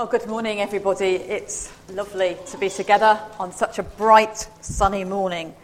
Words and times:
Well, 0.00 0.08
good 0.08 0.28
morning, 0.28 0.62
everybody. 0.62 1.16
It's 1.16 1.70
lovely 1.90 2.34
to 2.46 2.56
be 2.56 2.70
together 2.70 3.20
on 3.38 3.52
such 3.52 3.78
a 3.78 3.82
bright, 3.82 4.48
sunny 4.62 5.04
morning. 5.04 5.54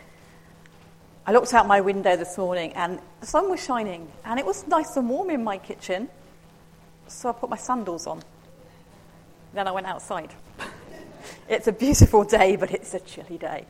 I 1.26 1.32
looked 1.32 1.54
out 1.54 1.66
my 1.66 1.80
window 1.80 2.16
this 2.16 2.36
morning 2.36 2.74
and 2.74 3.00
the 3.20 3.26
sun 3.26 3.48
was 3.48 3.64
shining, 3.64 4.12
and 4.26 4.38
it 4.38 4.44
was 4.44 4.66
nice 4.66 4.94
and 4.98 5.08
warm 5.08 5.30
in 5.30 5.42
my 5.42 5.56
kitchen, 5.56 6.10
so 7.08 7.30
I 7.30 7.32
put 7.32 7.48
my 7.48 7.56
sandals 7.56 8.06
on. 8.06 8.22
Then 9.54 9.66
I 9.66 9.72
went 9.72 9.86
outside. 9.86 10.34
it's 11.48 11.66
a 11.66 11.72
beautiful 11.72 12.22
day, 12.22 12.56
but 12.56 12.70
it's 12.72 12.92
a 12.92 13.00
chilly 13.00 13.38
day. 13.38 13.64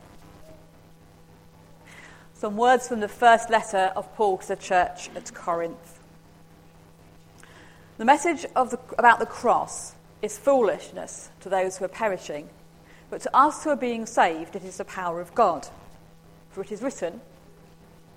Some 2.33 2.57
words 2.57 2.89
from 2.89 2.99
the 2.99 3.07
first 3.07 3.49
letter 3.49 3.93
of 3.95 4.13
Paul 4.15 4.39
to 4.39 4.47
the 4.49 4.57
church 4.57 5.09
at 5.15 5.33
Corinth. 5.33 5.97
The 7.97 8.03
message 8.03 8.41
the, 8.41 8.79
about 8.97 9.19
the 9.19 9.25
cross 9.25 9.93
is 10.21 10.37
foolishness 10.37 11.29
to 11.41 11.49
those 11.49 11.77
who 11.77 11.85
are 11.85 11.89
perishing, 11.89 12.49
but 13.09 13.21
to 13.21 13.35
us 13.35 13.63
who 13.63 13.69
are 13.69 13.75
being 13.75 14.05
saved, 14.05 14.55
it 14.55 14.63
is 14.63 14.77
the 14.77 14.85
power 14.85 15.21
of 15.21 15.33
God. 15.35 15.67
For 16.51 16.61
it 16.61 16.71
is 16.71 16.81
written, 16.81 17.21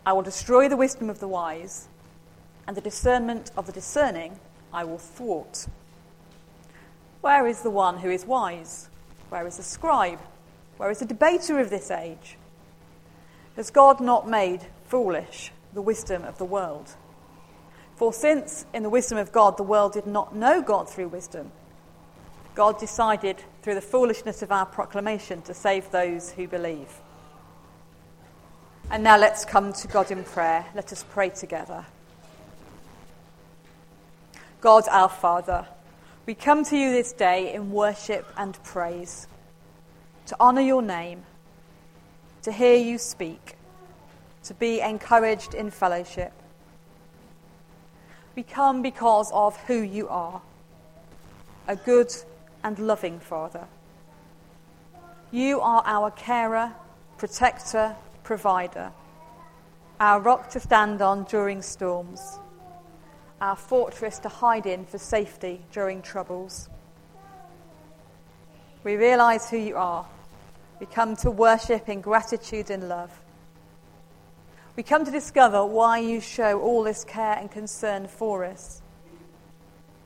I 0.04 0.12
will 0.12 0.22
destroy 0.22 0.68
the 0.68 0.76
wisdom 0.76 1.10
of 1.10 1.20
the 1.20 1.28
wise, 1.28 1.88
and 2.66 2.76
the 2.76 2.80
discernment 2.80 3.50
of 3.56 3.66
the 3.66 3.72
discerning 3.72 4.38
I 4.72 4.84
will 4.84 4.98
thwart. 4.98 5.66
Where 7.20 7.46
is 7.46 7.62
the 7.62 7.70
one 7.70 7.98
who 7.98 8.10
is 8.10 8.24
wise? 8.24 8.88
Where 9.28 9.46
is 9.46 9.58
the 9.58 9.62
scribe? 9.62 10.20
Where 10.78 10.90
is 10.90 11.00
the 11.00 11.04
debater 11.04 11.60
of 11.60 11.68
this 11.68 11.90
age? 11.90 12.38
Has 13.56 13.70
God 13.70 14.00
not 14.00 14.28
made 14.28 14.62
foolish 14.86 15.52
the 15.74 15.82
wisdom 15.82 16.24
of 16.24 16.38
the 16.38 16.44
world? 16.44 16.88
For 17.96 18.12
since, 18.14 18.64
in 18.72 18.82
the 18.82 18.88
wisdom 18.88 19.18
of 19.18 19.32
God, 19.32 19.58
the 19.58 19.62
world 19.62 19.92
did 19.92 20.06
not 20.06 20.34
know 20.34 20.62
God 20.62 20.88
through 20.88 21.08
wisdom, 21.08 21.52
God 22.60 22.78
decided, 22.78 23.42
through 23.62 23.76
the 23.76 23.80
foolishness 23.80 24.42
of 24.42 24.52
our 24.52 24.66
proclamation, 24.66 25.40
to 25.40 25.54
save 25.54 25.90
those 25.92 26.30
who 26.32 26.46
believe. 26.46 26.90
And 28.90 29.02
now 29.02 29.16
let's 29.16 29.46
come 29.46 29.72
to 29.72 29.88
God 29.88 30.10
in 30.10 30.24
prayer. 30.24 30.66
Let 30.74 30.92
us 30.92 31.02
pray 31.08 31.30
together. 31.30 31.86
God 34.60 34.84
our 34.90 35.08
Father, 35.08 35.68
we 36.26 36.34
come 36.34 36.62
to 36.66 36.76
you 36.76 36.92
this 36.92 37.14
day 37.14 37.54
in 37.54 37.72
worship 37.72 38.26
and 38.36 38.62
praise, 38.62 39.26
to 40.26 40.36
honour 40.38 40.60
your 40.60 40.82
name, 40.82 41.22
to 42.42 42.52
hear 42.52 42.76
you 42.76 42.98
speak, 42.98 43.54
to 44.44 44.52
be 44.52 44.82
encouraged 44.82 45.54
in 45.54 45.70
fellowship. 45.70 46.34
We 48.36 48.42
come 48.42 48.82
because 48.82 49.32
of 49.32 49.56
who 49.62 49.80
you 49.80 50.10
are, 50.10 50.42
a 51.66 51.74
good 51.74 52.14
and 52.62 52.78
loving 52.78 53.20
Father. 53.20 53.66
You 55.30 55.60
are 55.60 55.82
our 55.86 56.10
carer, 56.10 56.72
protector, 57.16 57.94
provider, 58.22 58.90
our 60.00 60.20
rock 60.20 60.50
to 60.50 60.60
stand 60.60 61.02
on 61.02 61.24
during 61.24 61.62
storms, 61.62 62.38
our 63.40 63.56
fortress 63.56 64.18
to 64.20 64.28
hide 64.28 64.66
in 64.66 64.84
for 64.84 64.98
safety 64.98 65.60
during 65.72 66.02
troubles. 66.02 66.68
We 68.82 68.96
realize 68.96 69.50
who 69.50 69.58
you 69.58 69.76
are. 69.76 70.06
We 70.80 70.86
come 70.86 71.14
to 71.16 71.30
worship 71.30 71.88
in 71.88 72.00
gratitude 72.00 72.70
and 72.70 72.88
love. 72.88 73.10
We 74.76 74.82
come 74.82 75.04
to 75.04 75.10
discover 75.10 75.64
why 75.64 75.98
you 75.98 76.20
show 76.20 76.58
all 76.60 76.82
this 76.82 77.04
care 77.04 77.36
and 77.38 77.50
concern 77.50 78.08
for 78.08 78.44
us 78.44 78.79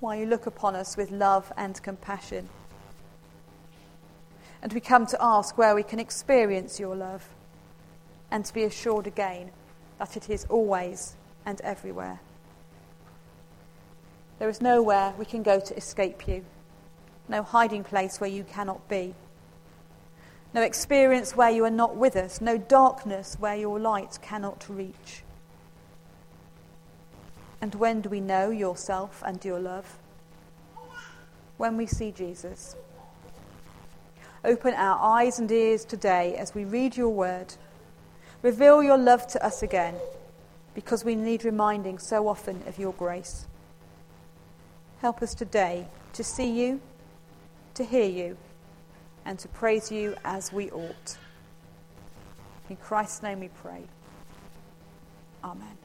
why 0.05 0.17
you 0.17 0.27
look 0.27 0.45
upon 0.45 0.77
us 0.77 0.99
with 0.99 1.11
love 1.11 1.51
and 1.57 1.83
compassion. 1.83 2.47
And 4.61 4.71
we 4.71 4.81
come 4.81 5.07
to 5.07 5.17
ask 5.19 5.57
where 5.57 5.75
we 5.75 5.83
can 5.83 5.99
experience 5.99 6.79
your 6.79 6.95
love 6.95 7.27
and 8.31 8.45
to 8.45 8.53
be 8.53 8.65
assured 8.65 9.07
again 9.07 9.51
that 9.99 10.15
it 10.15 10.29
is 10.29 10.45
always 10.51 11.17
and 11.47 11.59
everywhere. 11.63 12.21
There 14.39 14.51
is 14.51 14.61
nowhere 14.61 15.15
we 15.17 15.25
can 15.25 15.43
go 15.43 15.59
to 15.59 15.75
escape 15.75 16.29
you, 16.29 16.45
no 17.27 17.43
hiding 17.43 17.83
place 17.83 18.21
where 18.21 18.29
you 18.29 18.45
cannot 18.45 18.87
be, 18.91 19.15
no 20.53 20.61
experience 20.61 21.35
where 21.35 21.51
you 21.51 21.65
are 21.65 21.71
not 21.71 21.97
with 21.97 22.15
us, 22.15 22.43
no 22.43 22.59
darkness 22.59 23.39
where 23.41 23.57
your 23.57 23.81
light 23.81 24.19
cannot 24.21 24.67
reach. 24.69 25.23
And 27.65 27.75
when 27.77 28.03
do 28.03 28.11
we 28.11 28.21
know 28.21 28.51
yourself 28.51 29.23
and 29.25 29.43
your 29.43 29.59
love? 29.59 29.97
When 31.57 31.79
we 31.79 31.87
see 31.87 32.13
Jesus. 32.13 32.77
Open 34.45 34.75
our 34.75 35.01
eyes 35.01 35.39
and 35.39 35.51
ears 35.51 35.87
today 35.87 36.37
as 36.37 36.55
we 36.55 36.67
read 36.67 36.95
your 36.95 37.09
word. 37.09 37.55
Reveal 38.43 38.83
your 38.83 38.99
love 38.99 39.27
to 39.29 39.43
us 39.43 39.63
again, 39.63 39.95
because 40.75 41.07
we 41.07 41.15
need 41.15 41.43
reminding 41.47 41.99
so 41.99 42.29
often 42.29 42.63
of 42.67 42.79
your 42.79 42.93
grace. 42.93 43.47
Help 44.99 45.23
us 45.23 45.33
today 45.35 45.87
to 46.13 46.23
see 46.23 46.51
you, 46.51 46.83
to 47.73 47.83
hear 47.83 48.05
you, 48.05 48.37
and 49.25 49.39
to 49.39 49.49
praise 49.49 49.91
you 49.91 50.17
as 50.23 50.53
we 50.53 50.71
ought. 50.71 51.17
In 52.69 52.77
Christ's 52.77 53.23
name 53.23 53.41
we 53.41 53.49
pray. 53.49 53.85
Amen. 55.43 55.79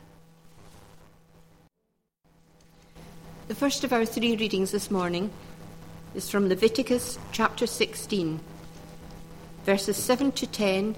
The 3.49 3.55
first 3.55 3.83
of 3.83 3.91
our 3.91 4.05
three 4.05 4.35
readings 4.35 4.69
this 4.69 4.91
morning 4.91 5.31
is 6.13 6.29
from 6.29 6.47
Leviticus 6.47 7.17
chapter 7.31 7.65
16, 7.65 8.39
verses 9.65 9.97
7 9.97 10.31
to 10.33 10.45
10, 10.45 10.95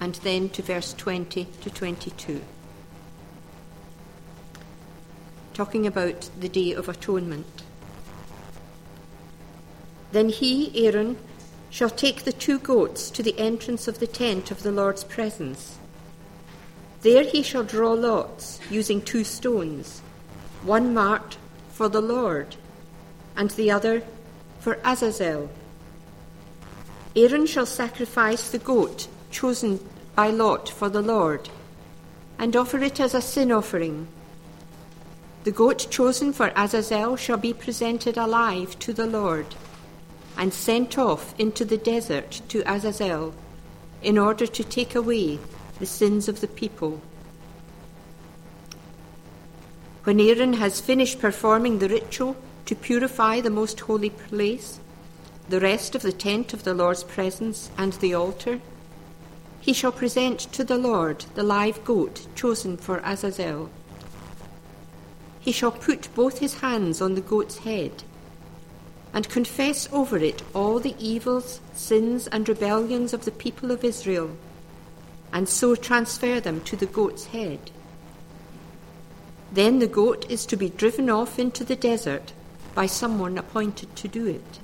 and 0.00 0.14
then 0.16 0.48
to 0.48 0.62
verse 0.62 0.94
20 0.94 1.46
to 1.60 1.70
22. 1.70 2.40
Talking 5.54 5.86
about 5.86 6.28
the 6.40 6.48
Day 6.48 6.72
of 6.72 6.88
Atonement. 6.88 7.62
Then 10.10 10.28
he, 10.28 10.84
Aaron, 10.84 11.16
shall 11.70 11.88
take 11.88 12.24
the 12.24 12.32
two 12.32 12.58
goats 12.58 13.10
to 13.10 13.22
the 13.22 13.38
entrance 13.38 13.86
of 13.86 14.00
the 14.00 14.08
tent 14.08 14.50
of 14.50 14.64
the 14.64 14.72
Lord's 14.72 15.04
presence. 15.04 15.78
There 17.02 17.22
he 17.22 17.44
shall 17.44 17.62
draw 17.62 17.92
lots, 17.92 18.58
using 18.72 19.00
two 19.00 19.22
stones, 19.22 20.00
one 20.64 20.92
marked 20.92 21.36
for 21.72 21.88
the 21.88 22.02
Lord, 22.02 22.56
and 23.36 23.50
the 23.50 23.70
other 23.70 24.02
for 24.60 24.78
Azazel. 24.84 25.50
Aaron 27.16 27.46
shall 27.46 27.66
sacrifice 27.66 28.50
the 28.50 28.58
goat 28.58 29.08
chosen 29.30 29.80
by 30.14 30.28
lot 30.28 30.68
for 30.68 30.88
the 30.88 31.02
Lord, 31.02 31.48
and 32.38 32.54
offer 32.54 32.78
it 32.78 33.00
as 33.00 33.14
a 33.14 33.22
sin 33.22 33.50
offering. 33.50 34.06
The 35.44 35.50
goat 35.50 35.88
chosen 35.90 36.32
for 36.32 36.52
Azazel 36.54 37.16
shall 37.16 37.38
be 37.38 37.52
presented 37.52 38.16
alive 38.16 38.78
to 38.80 38.92
the 38.92 39.06
Lord, 39.06 39.46
and 40.36 40.52
sent 40.52 40.98
off 40.98 41.34
into 41.38 41.64
the 41.64 41.78
desert 41.78 42.42
to 42.48 42.62
Azazel, 42.70 43.34
in 44.02 44.18
order 44.18 44.46
to 44.46 44.64
take 44.64 44.94
away 44.94 45.38
the 45.78 45.86
sins 45.86 46.28
of 46.28 46.40
the 46.40 46.48
people. 46.48 47.00
When 50.04 50.18
Aaron 50.18 50.54
has 50.54 50.80
finished 50.80 51.20
performing 51.20 51.78
the 51.78 51.88
ritual 51.88 52.36
to 52.66 52.74
purify 52.74 53.40
the 53.40 53.50
most 53.50 53.78
holy 53.78 54.10
place, 54.10 54.80
the 55.48 55.60
rest 55.60 55.94
of 55.94 56.02
the 56.02 56.12
tent 56.12 56.52
of 56.52 56.64
the 56.64 56.74
Lord's 56.74 57.04
presence, 57.04 57.70
and 57.78 57.92
the 57.94 58.12
altar, 58.12 58.60
he 59.60 59.72
shall 59.72 59.92
present 59.92 60.40
to 60.52 60.64
the 60.64 60.76
Lord 60.76 61.26
the 61.36 61.44
live 61.44 61.84
goat 61.84 62.26
chosen 62.34 62.76
for 62.76 63.00
Azazel. 63.04 63.70
He 65.38 65.52
shall 65.52 65.70
put 65.70 66.12
both 66.16 66.38
his 66.38 66.54
hands 66.54 67.00
on 67.00 67.14
the 67.14 67.20
goat's 67.20 67.58
head 67.58 68.02
and 69.14 69.28
confess 69.28 69.88
over 69.92 70.16
it 70.16 70.42
all 70.52 70.80
the 70.80 70.96
evils, 70.98 71.60
sins, 71.74 72.26
and 72.26 72.48
rebellions 72.48 73.12
of 73.12 73.24
the 73.24 73.30
people 73.30 73.70
of 73.70 73.84
Israel, 73.84 74.36
and 75.32 75.48
so 75.48 75.76
transfer 75.76 76.40
them 76.40 76.60
to 76.62 76.74
the 76.74 76.86
goat's 76.86 77.26
head. 77.26 77.70
Then 79.52 79.80
the 79.80 79.86
goat 79.86 80.24
is 80.30 80.46
to 80.46 80.56
be 80.56 80.70
driven 80.70 81.10
off 81.10 81.38
into 81.38 81.62
the 81.62 81.76
desert 81.76 82.32
by 82.74 82.86
someone 82.86 83.36
appointed 83.36 83.94
to 83.96 84.08
do 84.08 84.26
it. 84.26 84.60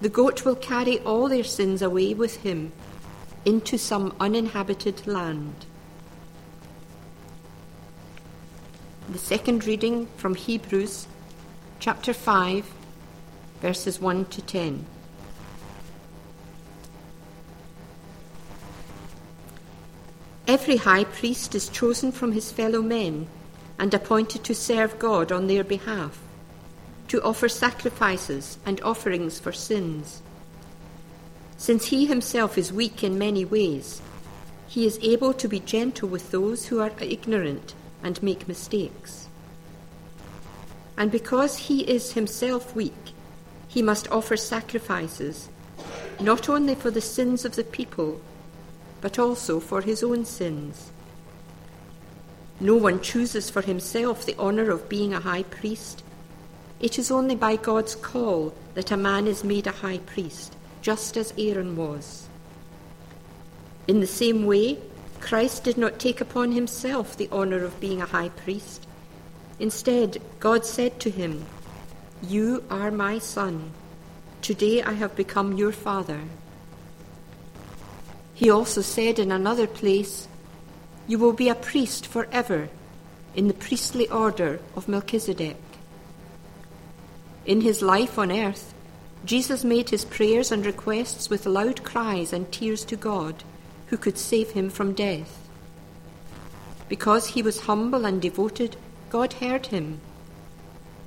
The 0.00 0.08
goat 0.08 0.44
will 0.44 0.56
carry 0.56 0.98
all 1.00 1.28
their 1.28 1.44
sins 1.44 1.82
away 1.82 2.14
with 2.14 2.36
him 2.36 2.72
into 3.44 3.76
some 3.76 4.14
uninhabited 4.18 5.06
land. 5.06 5.66
The 9.10 9.18
second 9.18 9.66
reading 9.66 10.08
from 10.16 10.34
Hebrews 10.34 11.06
chapter 11.78 12.14
5, 12.14 12.72
verses 13.60 14.00
1 14.00 14.24
to 14.26 14.40
10. 14.40 14.86
Every 20.46 20.76
high 20.76 21.04
priest 21.04 21.54
is 21.54 21.68
chosen 21.68 22.12
from 22.12 22.32
his 22.32 22.52
fellow 22.52 22.82
men 22.82 23.26
and 23.78 23.92
appointed 23.94 24.44
to 24.44 24.54
serve 24.54 24.98
God 24.98 25.32
on 25.32 25.46
their 25.46 25.64
behalf. 25.64 26.20
to 27.08 27.22
offer 27.22 27.48
sacrifices 27.48 28.58
and 28.64 28.80
offerings 28.82 29.38
for 29.38 29.52
sins. 29.52 30.22
Since 31.56 31.86
he 31.86 32.06
himself 32.06 32.58
is 32.58 32.72
weak 32.72 33.04
in 33.04 33.18
many 33.18 33.44
ways, 33.44 34.02
he 34.66 34.86
is 34.86 34.98
able 35.02 35.32
to 35.34 35.48
be 35.48 35.60
gentle 35.60 36.08
with 36.08 36.30
those 36.30 36.66
who 36.66 36.80
are 36.80 36.92
ignorant 37.00 37.74
and 38.02 38.22
make 38.22 38.48
mistakes. 38.48 39.28
And 40.96 41.10
because 41.10 41.56
he 41.58 41.80
is 41.82 42.12
himself 42.12 42.74
weak, 42.74 43.12
he 43.68 43.82
must 43.82 44.10
offer 44.10 44.36
sacrifices, 44.36 45.48
not 46.20 46.48
only 46.48 46.74
for 46.74 46.90
the 46.90 47.00
sins 47.00 47.44
of 47.44 47.56
the 47.56 47.64
people, 47.64 48.20
but 49.04 49.18
also 49.18 49.60
for 49.60 49.82
his 49.82 50.02
own 50.02 50.24
sins. 50.24 50.90
No 52.58 52.74
one 52.74 53.02
chooses 53.02 53.50
for 53.50 53.60
himself 53.60 54.24
the 54.24 54.34
honour 54.38 54.70
of 54.70 54.88
being 54.88 55.12
a 55.12 55.20
high 55.20 55.42
priest. 55.42 56.02
It 56.80 56.98
is 56.98 57.10
only 57.10 57.34
by 57.34 57.56
God's 57.56 57.94
call 57.94 58.54
that 58.72 58.90
a 58.90 58.96
man 58.96 59.26
is 59.26 59.44
made 59.44 59.66
a 59.66 59.72
high 59.72 59.98
priest, 59.98 60.56
just 60.80 61.18
as 61.18 61.34
Aaron 61.36 61.76
was. 61.76 62.28
In 63.86 64.00
the 64.00 64.06
same 64.06 64.46
way, 64.46 64.78
Christ 65.20 65.64
did 65.64 65.76
not 65.76 65.98
take 65.98 66.22
upon 66.22 66.52
himself 66.52 67.14
the 67.14 67.28
honour 67.30 67.62
of 67.62 67.78
being 67.80 68.00
a 68.00 68.06
high 68.06 68.30
priest. 68.30 68.86
Instead, 69.58 70.16
God 70.40 70.64
said 70.64 70.98
to 71.00 71.10
him, 71.10 71.44
You 72.22 72.64
are 72.70 72.90
my 72.90 73.18
son. 73.18 73.72
Today 74.40 74.82
I 74.82 74.92
have 74.92 75.14
become 75.14 75.58
your 75.58 75.72
father. 75.72 76.20
He 78.34 78.50
also 78.50 78.82
said 78.82 79.18
in 79.18 79.30
another 79.30 79.66
place, 79.66 80.28
You 81.06 81.18
will 81.18 81.32
be 81.32 81.48
a 81.48 81.54
priest 81.54 82.06
forever 82.06 82.68
in 83.34 83.48
the 83.48 83.54
priestly 83.54 84.08
order 84.10 84.60
of 84.76 84.88
Melchizedek. 84.88 85.56
In 87.46 87.60
his 87.60 87.80
life 87.80 88.18
on 88.18 88.32
earth, 88.32 88.74
Jesus 89.24 89.64
made 89.64 89.90
his 89.90 90.04
prayers 90.04 90.52
and 90.52 90.66
requests 90.66 91.30
with 91.30 91.46
loud 91.46 91.82
cries 91.84 92.32
and 92.32 92.50
tears 92.50 92.84
to 92.86 92.96
God, 92.96 93.44
who 93.86 93.96
could 93.96 94.18
save 94.18 94.50
him 94.50 94.68
from 94.68 94.92
death. 94.92 95.48
Because 96.88 97.28
he 97.28 97.42
was 97.42 97.60
humble 97.60 98.04
and 98.04 98.20
devoted, 98.20 98.76
God 99.10 99.34
heard 99.34 99.66
him. 99.66 100.00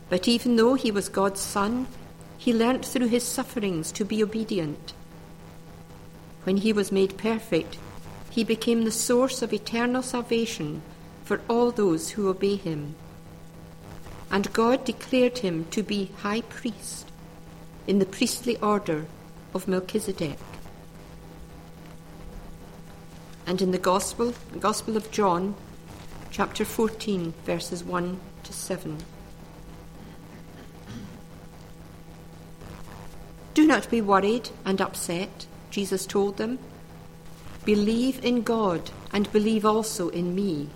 But 0.10 0.28
even 0.28 0.56
though 0.56 0.76
he 0.76 0.92
was 0.92 1.10
God's 1.10 1.42
son, 1.42 1.88
he 2.38 2.54
learnt 2.54 2.86
through 2.86 3.08
his 3.08 3.24
sufferings 3.24 3.92
to 3.92 4.06
be 4.06 4.24
obedient. 4.24 4.94
When 6.48 6.56
he 6.56 6.72
was 6.72 6.94
made 6.94 7.18
perfect, 7.18 7.78
he 8.30 8.46
became 8.46 8.86
the 8.86 8.90
source 9.08 9.42
of 9.42 9.52
eternal 9.52 10.02
salvation 10.02 10.82
for 11.26 11.42
all 11.50 11.72
those 11.72 12.12
who 12.12 12.30
obey 12.30 12.56
him. 12.56 12.96
And 14.32 14.54
God 14.54 14.86
declared 14.86 15.40
him 15.40 15.66
to 15.72 15.84
be 15.84 16.10
high 16.20 16.40
priest 16.40 17.12
in 17.86 18.00
the 18.00 18.06
priestly 18.06 18.56
order 18.60 19.08
of 19.54 19.68
Melchizedek. 19.68 20.40
And 23.46 23.62
in 23.62 23.72
the 23.72 23.78
Gospel, 23.78 24.34
the 24.54 24.60
Gospel 24.60 24.96
of 24.96 25.12
John, 25.12 25.54
chapter 26.32 26.64
14, 26.64 27.34
verses 27.44 27.84
1 27.84 28.22
to 28.44 28.54
7. 28.54 29.00
Do 33.54 33.68
not 33.68 33.90
be 33.90 34.00
worried 34.00 34.50
and 34.64 34.80
upset, 34.80 35.46
Jesus 35.78 36.08
told 36.08 36.38
them. 36.38 36.58
Believe 37.64 38.26
in 38.26 38.42
God 38.42 38.90
and 39.14 39.32
believe 39.32 39.64
also 39.64 40.10
in 40.10 40.34
me. 40.34 40.70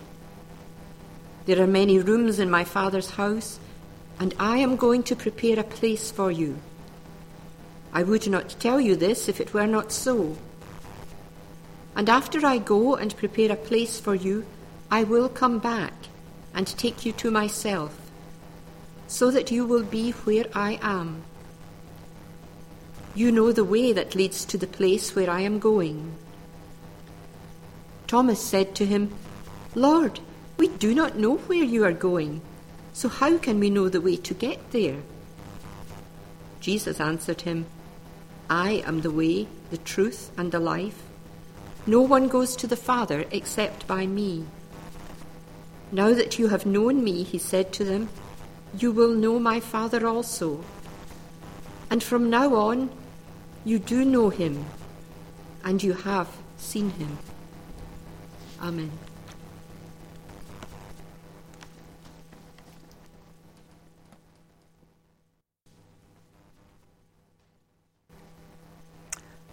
There 1.44 1.60
are 1.60 1.66
many 1.66 1.98
rooms 1.98 2.38
in 2.38 2.48
my 2.48 2.62
Father's 2.62 3.10
house, 3.10 3.58
and 4.20 4.32
I 4.38 4.58
am 4.58 4.76
going 4.76 5.02
to 5.02 5.16
prepare 5.16 5.58
a 5.58 5.64
place 5.64 6.12
for 6.12 6.30
you. 6.30 6.56
I 7.92 8.04
would 8.04 8.28
not 8.28 8.54
tell 8.60 8.80
you 8.80 8.94
this 8.94 9.28
if 9.28 9.40
it 9.40 9.52
were 9.52 9.66
not 9.66 9.90
so. 9.90 10.36
And 11.96 12.08
after 12.08 12.46
I 12.46 12.58
go 12.58 12.94
and 12.94 13.16
prepare 13.16 13.50
a 13.50 13.56
place 13.56 13.98
for 13.98 14.14
you, 14.14 14.46
I 14.88 15.02
will 15.02 15.28
come 15.28 15.58
back 15.58 15.94
and 16.54 16.68
take 16.68 17.04
you 17.04 17.10
to 17.14 17.32
myself, 17.32 17.92
so 19.08 19.32
that 19.32 19.50
you 19.50 19.66
will 19.66 19.82
be 19.82 20.12
where 20.12 20.46
I 20.54 20.78
am 20.80 21.24
you 23.14 23.30
know 23.30 23.52
the 23.52 23.64
way 23.64 23.92
that 23.92 24.14
leads 24.14 24.44
to 24.46 24.56
the 24.56 24.66
place 24.66 25.14
where 25.14 25.30
I 25.30 25.40
am 25.40 25.58
going. 25.58 26.14
Thomas 28.06 28.42
said 28.42 28.74
to 28.76 28.86
him, 28.86 29.14
Lord, 29.74 30.20
we 30.56 30.68
do 30.68 30.94
not 30.94 31.18
know 31.18 31.36
where 31.36 31.64
you 31.64 31.84
are 31.84 31.92
going, 31.92 32.40
so 32.92 33.08
how 33.08 33.38
can 33.38 33.58
we 33.58 33.70
know 33.70 33.88
the 33.88 34.00
way 34.00 34.16
to 34.16 34.34
get 34.34 34.70
there? 34.70 34.98
Jesus 36.60 37.00
answered 37.00 37.42
him, 37.42 37.66
I 38.48 38.82
am 38.86 39.00
the 39.00 39.10
way, 39.10 39.48
the 39.70 39.78
truth, 39.78 40.30
and 40.36 40.52
the 40.52 40.60
life. 40.60 41.02
No 41.86 42.00
one 42.00 42.28
goes 42.28 42.54
to 42.56 42.66
the 42.66 42.76
Father 42.76 43.24
except 43.30 43.86
by 43.86 44.06
me. 44.06 44.46
Now 45.90 46.14
that 46.14 46.38
you 46.38 46.48
have 46.48 46.64
known 46.64 47.02
me, 47.02 47.22
he 47.22 47.38
said 47.38 47.72
to 47.74 47.84
them, 47.84 48.08
you 48.78 48.92
will 48.92 49.12
know 49.12 49.38
my 49.38 49.60
Father 49.60 50.06
also. 50.06 50.64
And 51.90 52.02
from 52.02 52.30
now 52.30 52.54
on, 52.54 52.90
you 53.64 53.78
do 53.78 54.04
know 54.04 54.28
him, 54.28 54.64
and 55.64 55.82
you 55.82 55.92
have 55.92 56.28
seen 56.56 56.90
him. 56.90 57.18
Amen. 58.60 58.90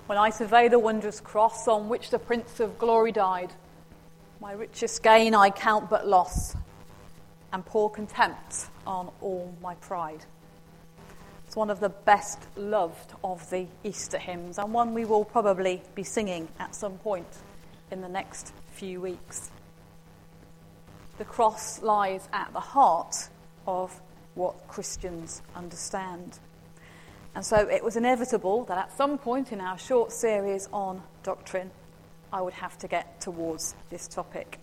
When 0.08 0.18
I 0.18 0.32
survey 0.32 0.70
the 0.70 0.80
wondrous 0.80 1.20
cross 1.20 1.68
on 1.68 1.88
which 1.88 2.10
the 2.10 2.18
Prince 2.18 2.60
of 2.60 2.80
Glory 2.80 3.12
died, 3.12 3.54
my 4.42 4.54
richest 4.54 5.04
gain 5.04 5.36
I 5.36 5.52
count 5.52 5.88
but 5.88 6.08
loss, 6.08 6.56
and 7.54 7.64
pour 7.64 7.92
contempt 7.92 8.70
on 8.88 9.12
all 9.22 9.54
my 9.62 9.76
pride. 9.76 10.26
It's 11.50 11.56
one 11.56 11.72
of 11.72 11.80
the 11.80 11.90
best 11.90 12.38
loved 12.56 13.14
of 13.24 13.50
the 13.50 13.66
Easter 13.84 14.20
hymns, 14.20 14.60
and 14.60 14.72
one 14.72 14.94
we 14.94 15.04
will 15.04 15.26
probably 15.26 15.82
be 15.96 16.04
singing 16.04 16.48
at 16.60 16.76
some 16.76 17.00
point 17.00 17.26
in 17.90 18.02
the 18.02 18.08
next 18.08 18.54
few 18.74 19.02
weeks. 19.02 19.50
The 21.18 21.26
cross 21.26 21.82
lies 21.82 22.30
at 22.34 22.54
the 22.54 22.60
heart 22.60 23.30
of 23.66 24.00
what 24.36 24.68
Christians 24.68 25.42
understand. 25.56 26.38
And 27.34 27.44
so 27.44 27.68
it 27.68 27.84
was 27.84 27.96
inevitable 27.96 28.66
that 28.66 28.78
at 28.78 28.96
some 28.96 29.18
point 29.18 29.52
in 29.52 29.60
our 29.60 29.80
short 29.80 30.12
series 30.12 30.70
on 30.72 31.02
doctrine, 31.24 31.72
I 32.32 32.44
would 32.44 32.54
have 32.54 32.78
to 32.78 32.88
get 32.88 33.22
towards 33.22 33.74
this 33.90 34.08
topic 34.08 34.60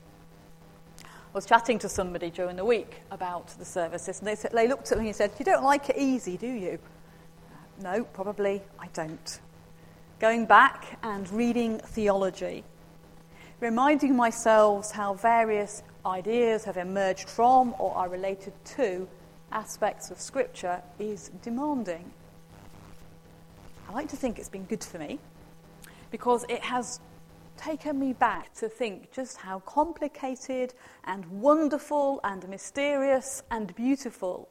was 1.36 1.44
chatting 1.44 1.78
to 1.78 1.86
somebody 1.86 2.30
during 2.30 2.56
the 2.56 2.64
week 2.64 3.02
about 3.10 3.48
the 3.58 3.64
services, 3.64 4.20
and 4.20 4.26
they, 4.26 4.34
said, 4.34 4.52
they 4.52 4.66
looked 4.66 4.90
at 4.90 4.98
me 4.98 5.08
and 5.08 5.14
said, 5.14 5.30
You 5.38 5.44
don't 5.44 5.62
like 5.62 5.90
it 5.90 5.98
easy, 5.98 6.38
do 6.38 6.46
you? 6.46 6.78
No, 7.82 8.04
probably 8.04 8.62
I 8.78 8.86
don't. 8.94 9.40
Going 10.18 10.46
back 10.46 10.98
and 11.02 11.30
reading 11.30 11.78
theology, 11.78 12.64
reminding 13.60 14.16
myself 14.16 14.92
how 14.92 15.12
various 15.12 15.82
ideas 16.06 16.64
have 16.64 16.78
emerged 16.78 17.28
from 17.28 17.74
or 17.78 17.94
are 17.94 18.08
related 18.08 18.54
to 18.76 19.06
aspects 19.52 20.10
of 20.10 20.18
Scripture 20.18 20.80
is 20.98 21.30
demanding. 21.42 22.12
I 23.90 23.92
like 23.92 24.08
to 24.08 24.16
think 24.16 24.38
it's 24.38 24.48
been 24.48 24.64
good 24.64 24.82
for 24.82 24.98
me 24.98 25.18
because 26.10 26.46
it 26.48 26.62
has 26.62 26.98
taken 27.56 27.98
me 27.98 28.12
back 28.12 28.54
to 28.54 28.68
think 28.68 29.12
just 29.12 29.36
how 29.36 29.60
complicated 29.60 30.74
and 31.04 31.24
wonderful 31.26 32.20
and 32.24 32.48
mysterious 32.48 33.42
and 33.50 33.74
beautiful 33.74 34.48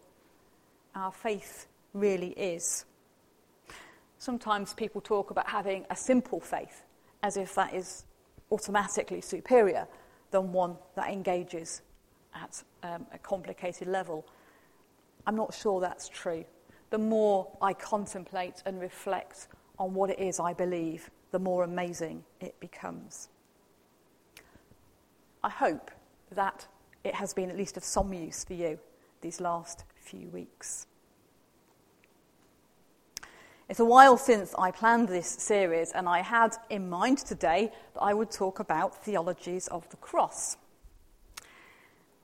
our 0.95 1.12
faith 1.12 1.67
really 1.93 2.31
is. 2.31 2.85
Sometimes 4.17 4.74
people 4.74 5.01
talk 5.01 5.31
about 5.31 5.47
having 5.47 5.85
a 5.89 5.95
simple 5.95 6.39
faith 6.39 6.83
as 7.24 7.38
if 7.38 7.55
that 7.55 7.74
is 7.74 8.05
automatically 8.51 9.21
superior 9.21 9.88
than 10.31 10.51
one 10.51 10.77
that 10.95 11.12
engages 11.12 11.81
at 12.33 12.63
um, 12.83 13.05
a 13.13 13.17
complicated 13.17 13.88
level. 13.88 14.25
I'm 15.25 15.35
not 15.35 15.53
sure 15.53 15.81
that's 15.81 16.09
true. 16.09 16.45
The 16.89 16.97
more 16.97 17.47
I 17.62 17.74
contemplate 17.74 18.62
and 18.65 18.79
reflect 18.79 19.47
on 19.79 19.93
what 19.93 20.09
it 20.09 20.19
is 20.19 20.39
I 20.39 20.53
believe, 20.53 21.09
the 21.36 21.39
more 21.39 21.65
amazing 21.65 22.24
it 22.39 22.58
becomes. 22.62 23.27
I 25.44 25.50
hope 25.50 25.92
that 26.32 26.65
it 27.04 27.13
has 27.13 27.34
been 27.34 27.50
at 27.50 27.58
least 27.58 27.75
of 27.75 27.84
some 27.84 28.13
use 28.13 28.46
for 28.46 28.54
you 28.54 28.80
these 29.20 29.42
last 29.42 29.84
few 29.98 30.30
weeks. 30.30 30.88
It's 33.68 33.82
a 33.82 33.86
while 33.86 34.15
since 34.15 34.56
I 34.58 34.72
planned 34.72 35.10
this 35.10 35.27
series, 35.27 35.92
and 35.92 36.08
I 36.08 36.22
had 36.22 36.56
in 36.70 36.89
mind 36.89 37.18
today 37.18 37.70
that 37.96 38.01
I 38.01 38.13
would 38.13 38.32
talk 38.32 38.62
about 38.62 39.04
theologies 39.04 39.68
of 39.68 39.89
the 39.89 39.98
cross. 39.98 40.56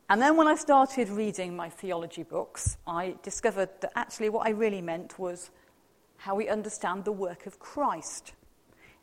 And 0.09 0.21
then 0.21 0.37
when 0.37 0.47
I 0.47 0.55
started 0.55 1.09
reading 1.09 1.53
my 1.53 1.67
theology 1.67 2.23
books, 2.23 2.77
I 2.87 3.15
discovered 3.23 3.71
that 3.81 3.91
actually 3.97 4.29
what 4.29 4.47
I 4.47 4.51
really 4.51 4.81
meant 4.81 5.19
was 5.19 5.51
how 6.15 6.35
we 6.35 6.47
understand 6.47 7.03
the 7.03 7.11
work 7.11 7.45
of 7.45 7.59
Christ. 7.59 8.35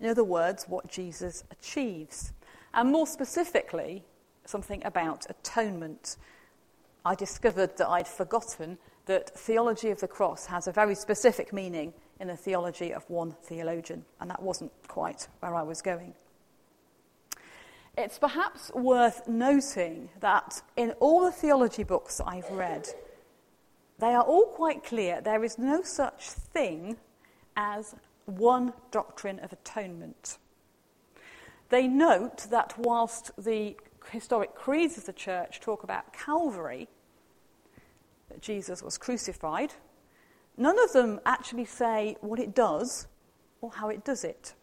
In 0.01 0.09
other 0.09 0.25
words, 0.25 0.65
what 0.69 0.89
Jesus 0.89 1.45
achieves. 1.51 2.33
And 2.75 2.91
more 2.91 3.07
specifically, 3.07 4.05
something 4.45 4.85
about 4.85 5.27
atonement. 5.29 6.17
I 7.05 7.15
discovered 7.15 7.77
that 7.77 7.89
I'd 7.89 8.09
forgotten 8.09 8.79
that 9.07 9.31
theology 9.31 9.91
of 9.91 10.01
the 10.01 10.09
cross 10.09 10.47
has 10.47 10.69
a 10.69 10.73
very 10.73 10.95
specific 10.95 11.53
meaning 11.53 11.93
in 12.21 12.29
the 12.29 12.37
theology 12.37 12.93
of 12.93 13.09
one 13.09 13.35
theologian, 13.43 14.05
and 14.21 14.31
that 14.31 14.43
wasn't 14.43 14.73
quite 14.87 15.29
where 15.41 15.55
I 15.55 15.63
was 15.63 15.81
going. 15.81 16.15
It's 17.97 18.19
perhaps 18.19 18.71
worth 18.75 19.27
noting 19.27 20.11
that 20.21 20.63
in 20.77 20.93
all 21.01 21.25
the 21.25 21.33
theology 21.33 21.83
books 21.83 22.21
I've 22.25 22.51
read, 22.51 22.87
they 23.99 24.15
are 24.15 24.23
all 24.23 24.47
quite 24.47 24.85
clear 24.85 25.21
there 25.21 25.43
is 25.43 25.59
no 25.59 25.83
such 25.83 26.31
thing 26.31 26.97
as 27.57 27.97
one 28.29 28.73
doctrine 28.91 29.39
of 29.41 29.53
atonement. 29.53 30.39
They 31.71 31.87
note 31.87 32.47
that 32.51 32.75
whilst 32.79 33.31
the 33.37 33.77
historic 34.11 34.55
creeds 34.55 34.97
of 34.97 35.07
the 35.07 35.13
church 35.13 35.61
talk 35.61 35.83
about 35.83 36.13
Calvary, 36.13 36.89
that 38.29 38.41
Jesus 38.41 38.83
was 38.83 38.99
crucified, 38.99 39.75
none 40.57 40.79
of 40.83 40.93
them 40.93 41.21
actually 41.27 41.65
say 41.65 42.17
what 42.21 42.39
it 42.39 42.55
does 42.55 43.07
or 43.61 43.71
how 43.71 43.89
it 43.89 44.05
does 44.05 44.25
it. 44.25 44.55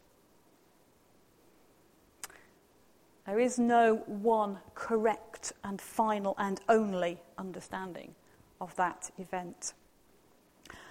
There 3.26 3.40
is 3.40 3.58
no 3.58 3.96
one 4.06 4.60
correct 4.76 5.54
and 5.64 5.82
final 5.82 6.36
and 6.38 6.62
only 6.70 7.20
understanding 7.38 8.14
of 8.62 8.76
that 8.76 9.10
event. 9.18 9.74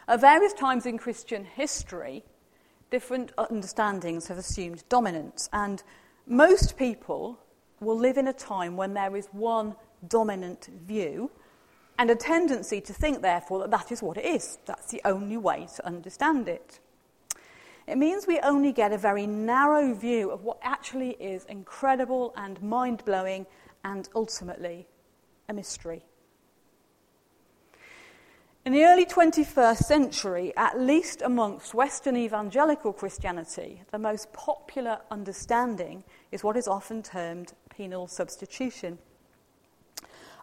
At 0.09 0.21
various 0.21 0.53
times 0.53 0.85
in 0.85 0.99
Christian 0.99 1.45
history, 1.45 2.25
different 2.91 3.33
understandings 3.37 4.29
have 4.29 4.39
assumed 4.39 4.85
dominance, 4.89 5.49
and 5.53 5.83
most 6.27 6.77
people 6.77 7.39
will 7.81 7.99
live 7.99 8.17
in 8.17 8.29
a 8.29 8.33
time 8.33 8.77
when 8.77 8.95
there 8.95 9.17
is 9.17 9.29
one 9.33 9.77
dominant 10.09 10.69
view 10.87 11.31
and 11.99 12.11
a 12.11 12.17
tendency 12.17 12.81
to 12.81 12.93
think, 12.93 13.23
therefore, 13.23 13.61
that 13.61 13.71
that 13.71 13.93
is 13.93 14.03
what 14.03 14.17
it 14.17 14.25
is. 14.25 14.59
That's 14.67 14.91
the 14.91 15.01
only 15.05 15.37
way 15.37 15.69
to 15.77 15.87
understand 15.87 16.49
it. 16.49 16.81
It 17.87 17.99
means 17.99 18.27
we 18.27 18.41
only 18.41 18.73
get 18.73 18.93
a 18.93 18.99
very 18.99 19.27
narrow 19.27 19.95
view 19.95 20.31
of 20.31 20.43
what 20.43 20.59
actually 20.63 21.11
is 21.21 21.45
incredible 21.45 22.33
and 22.37 22.61
mind 22.63 23.05
blowing 23.05 23.47
and 23.85 24.09
ultimately 24.15 24.87
a 25.49 25.53
mystery. 25.53 26.03
In 28.65 28.73
the 28.73 28.85
early 28.85 29.05
21st 29.05 29.85
century, 29.85 30.55
at 30.57 30.81
least 30.81 31.21
amongst 31.21 31.75
Western 31.75 32.17
evangelical 32.17 32.95
Christianity, 32.95 33.83
the 33.91 33.99
most 33.99 34.33
popular 34.33 35.01
understanding 35.11 36.03
is 36.33 36.43
what 36.43 36.57
is 36.57 36.67
often 36.67 37.03
termed 37.03 37.53
penal 37.69 38.07
substitution. 38.07 38.97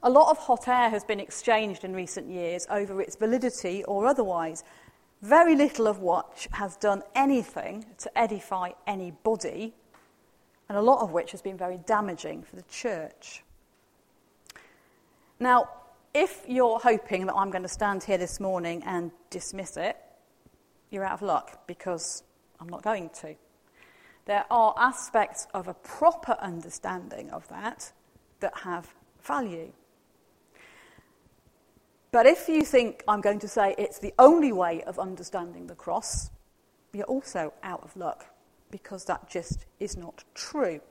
A 0.04 0.10
lot 0.12 0.30
of 0.30 0.38
hot 0.38 0.68
air 0.68 0.92
has 0.92 1.04
been 1.04 1.20
exchanged 1.20 1.84
in 1.84 1.96
recent 1.96 2.30
years 2.30 2.68
over 2.70 3.02
its 3.02 3.16
validity 3.16 3.84
or 3.86 4.06
otherwise, 4.06 4.64
very 5.24 5.56
little 5.56 5.88
of 5.88 5.98
which 5.98 6.48
has 6.52 6.78
done 6.78 7.02
anything 7.16 7.88
to 7.98 8.16
edify 8.16 8.70
anybody, 8.86 9.74
and 10.70 10.78
a 10.78 10.82
lot 10.82 11.02
of 11.02 11.12
which 11.12 11.32
has 11.32 11.42
been 11.42 11.58
very 11.58 11.80
damaging 11.88 12.44
for 12.44 12.56
the 12.56 12.66
church. 12.70 13.44
Now, 15.40 15.70
if 16.14 16.44
you're 16.48 16.80
hoping 16.80 17.26
that 17.28 17.36
I'm 17.36 17.52
going 17.52 17.64
to 17.64 17.70
stand 17.70 18.04
here 18.04 18.18
this 18.18 18.40
morning 18.40 18.84
and 18.86 19.12
dismiss 19.30 19.78
it, 19.78 19.98
you're 20.90 21.06
out 21.06 21.14
of 21.14 21.22
luck 21.22 21.68
because 21.68 22.24
I'm 22.60 22.68
not 22.68 22.82
going 22.82 23.10
to. 23.22 23.36
There 24.26 24.46
are 24.52 24.74
aspects 24.78 25.48
of 25.54 25.68
a 25.68 25.74
proper 25.74 26.38
understanding 26.40 27.32
of 27.32 27.48
that 27.48 27.92
that 28.40 28.60
have 28.64 28.94
value. 29.24 29.72
But 32.12 32.26
if 32.26 32.50
you 32.50 32.64
think 32.64 33.04
I'm 33.08 33.22
going 33.22 33.40
to 33.40 33.48
say 33.48 33.74
it's 33.78 34.00
the 34.00 34.14
only 34.20 34.52
way 34.52 34.84
of 34.84 35.00
understanding 35.00 35.68
the 35.68 35.76
cross, 35.76 36.30
you're 36.94 37.06
also 37.06 37.54
out 37.64 37.84
of 37.84 37.96
luck 37.96 38.26
because 38.70 39.06
that 39.06 39.30
just 39.30 39.66
is 39.80 39.96
not 39.96 40.24
true. 40.34 40.82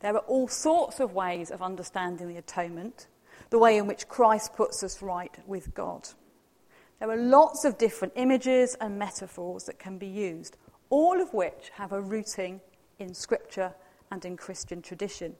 There 0.00 0.14
are 0.14 0.18
all 0.18 0.48
sorts 0.48 1.00
of 1.00 1.14
ways 1.14 1.50
of 1.50 1.62
understanding 1.62 2.28
the 2.28 2.36
atonement, 2.36 3.06
the 3.50 3.58
way 3.58 3.76
in 3.76 3.86
which 3.86 4.08
Christ 4.08 4.54
puts 4.54 4.82
us 4.82 5.02
right 5.02 5.34
with 5.46 5.74
God. 5.74 6.08
There 7.00 7.10
are 7.10 7.16
lots 7.16 7.64
of 7.64 7.78
different 7.78 8.14
images 8.16 8.76
and 8.80 8.98
metaphors 8.98 9.64
that 9.64 9.78
can 9.78 9.98
be 9.98 10.06
used, 10.06 10.56
all 10.90 11.20
of 11.20 11.34
which 11.34 11.70
have 11.74 11.92
a 11.92 12.00
rooting 12.00 12.60
in 12.98 13.14
Scripture 13.14 13.74
and 14.10 14.24
in 14.24 14.36
Christian 14.36 14.80
tradition. 14.80 15.34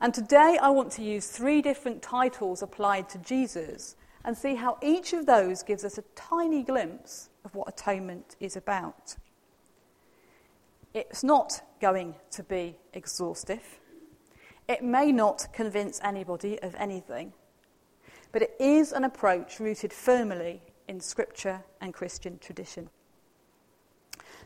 And 0.00 0.12
today 0.12 0.58
I 0.60 0.70
want 0.70 0.92
to 0.92 1.02
use 1.02 1.28
three 1.28 1.62
different 1.62 2.02
titles 2.02 2.62
applied 2.62 3.08
to 3.10 3.18
Jesus 3.18 3.96
and 4.24 4.36
see 4.36 4.56
how 4.56 4.78
each 4.82 5.12
of 5.12 5.24
those 5.24 5.62
gives 5.62 5.84
us 5.84 5.98
a 5.98 6.04
tiny 6.14 6.62
glimpse 6.62 7.30
of 7.44 7.54
what 7.54 7.68
atonement 7.68 8.36
is 8.40 8.56
about. 8.56 9.16
It's 10.92 11.22
not 11.22 11.62
going 11.80 12.16
to 12.32 12.42
be 12.42 12.76
exhaustive. 12.92 13.62
It 14.68 14.82
may 14.82 15.12
not 15.12 15.46
convince 15.52 16.00
anybody 16.02 16.60
of 16.60 16.74
anything, 16.74 17.32
but 18.32 18.42
it 18.42 18.54
is 18.58 18.92
an 18.92 19.04
approach 19.04 19.60
rooted 19.60 19.92
firmly 19.92 20.60
in 20.88 21.00
Scripture 21.00 21.62
and 21.80 21.94
Christian 21.94 22.38
tradition. 22.38 22.90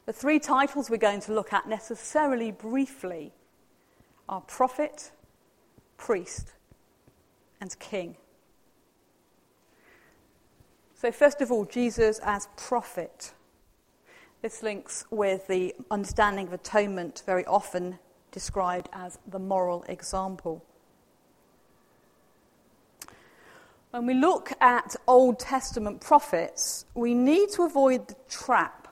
The 0.06 0.12
three 0.12 0.38
titles 0.38 0.90
we're 0.90 0.96
going 0.96 1.20
to 1.22 1.32
look 1.32 1.52
at 1.52 1.68
necessarily 1.68 2.50
briefly 2.50 3.32
are 4.28 4.40
prophet, 4.42 5.10
priest, 5.96 6.52
and 7.60 7.78
king. 7.78 8.16
So, 10.94 11.10
first 11.10 11.40
of 11.40 11.50
all, 11.50 11.64
Jesus 11.64 12.20
as 12.22 12.48
prophet. 12.56 13.32
This 14.42 14.62
links 14.62 15.04
with 15.10 15.46
the 15.46 15.74
understanding 15.90 16.46
of 16.46 16.52
atonement, 16.52 17.22
very 17.26 17.44
often 17.46 17.98
described 18.30 18.88
as 18.92 19.18
the 19.26 19.38
moral 19.38 19.84
example. 19.88 20.64
When 23.90 24.06
we 24.06 24.14
look 24.14 24.52
at 24.60 24.94
Old 25.08 25.40
Testament 25.40 26.00
prophets, 26.00 26.84
we 26.94 27.12
need 27.12 27.50
to 27.50 27.64
avoid 27.64 28.06
the 28.06 28.16
trap 28.28 28.88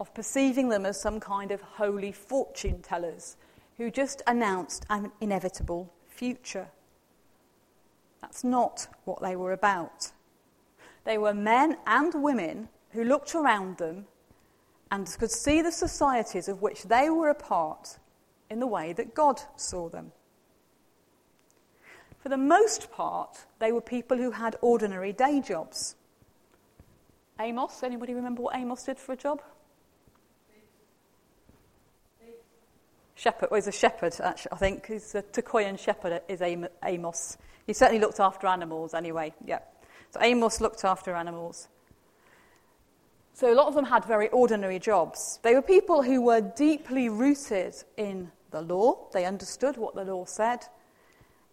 of 0.00 0.14
perceiving 0.14 0.70
them 0.70 0.86
as 0.86 0.98
some 0.98 1.20
kind 1.20 1.50
of 1.50 1.60
holy 1.60 2.10
fortune 2.10 2.80
tellers 2.80 3.36
who 3.76 3.90
just 3.90 4.22
announced 4.26 4.86
an 4.88 5.12
inevitable 5.20 5.92
future. 6.08 6.68
That's 8.22 8.42
not 8.42 8.88
what 9.04 9.20
they 9.20 9.36
were 9.36 9.52
about. 9.52 10.12
They 11.04 11.18
were 11.18 11.34
men 11.34 11.76
and 11.86 12.14
women 12.14 12.68
who 12.92 13.04
looked 13.04 13.34
around 13.34 13.76
them 13.78 14.06
and 14.90 15.06
could 15.18 15.30
see 15.30 15.62
the 15.62 15.72
societies 15.72 16.48
of 16.48 16.62
which 16.62 16.84
they 16.84 17.10
were 17.10 17.28
a 17.28 17.34
part 17.34 17.98
in 18.50 18.60
the 18.60 18.66
way 18.66 18.92
that 18.92 19.14
God 19.14 19.40
saw 19.56 19.88
them. 19.88 20.12
For 22.18 22.28
the 22.28 22.36
most 22.36 22.90
part, 22.90 23.46
they 23.60 23.72
were 23.72 23.80
people 23.80 24.18
who 24.18 24.32
had 24.32 24.56
ordinary 24.60 25.12
day 25.12 25.40
jobs. 25.40 25.96
Amos, 27.40 27.82
anybody 27.82 28.12
remember 28.12 28.42
what 28.42 28.56
Amos 28.56 28.82
did 28.82 28.98
for 28.98 29.12
a 29.12 29.16
job? 29.16 29.40
shepherd, 33.20 33.50
well, 33.50 33.58
he's 33.58 33.66
a 33.66 33.72
shepherd, 33.72 34.14
actually, 34.22 34.52
I 34.52 34.56
think. 34.56 34.86
He's 34.86 35.14
a 35.14 35.22
Tekoian 35.22 35.78
shepherd, 35.78 36.22
is 36.28 36.42
Amos. 36.42 37.38
He 37.66 37.72
certainly 37.74 38.00
looked 38.00 38.18
after 38.18 38.46
animals 38.46 38.94
anyway, 38.94 39.34
yeah. 39.44 39.60
So 40.10 40.20
Amos 40.22 40.60
looked 40.60 40.84
after 40.84 41.14
animals. 41.14 41.68
So 43.34 43.52
a 43.52 43.54
lot 43.54 43.68
of 43.68 43.74
them 43.74 43.84
had 43.84 44.04
very 44.04 44.28
ordinary 44.30 44.78
jobs. 44.78 45.38
They 45.42 45.54
were 45.54 45.62
people 45.62 46.02
who 46.02 46.22
were 46.22 46.40
deeply 46.40 47.08
rooted 47.08 47.74
in 47.96 48.32
the 48.50 48.62
law, 48.62 49.08
they 49.12 49.24
understood 49.24 49.76
what 49.76 49.94
the 49.94 50.04
law 50.04 50.24
said, 50.24 50.66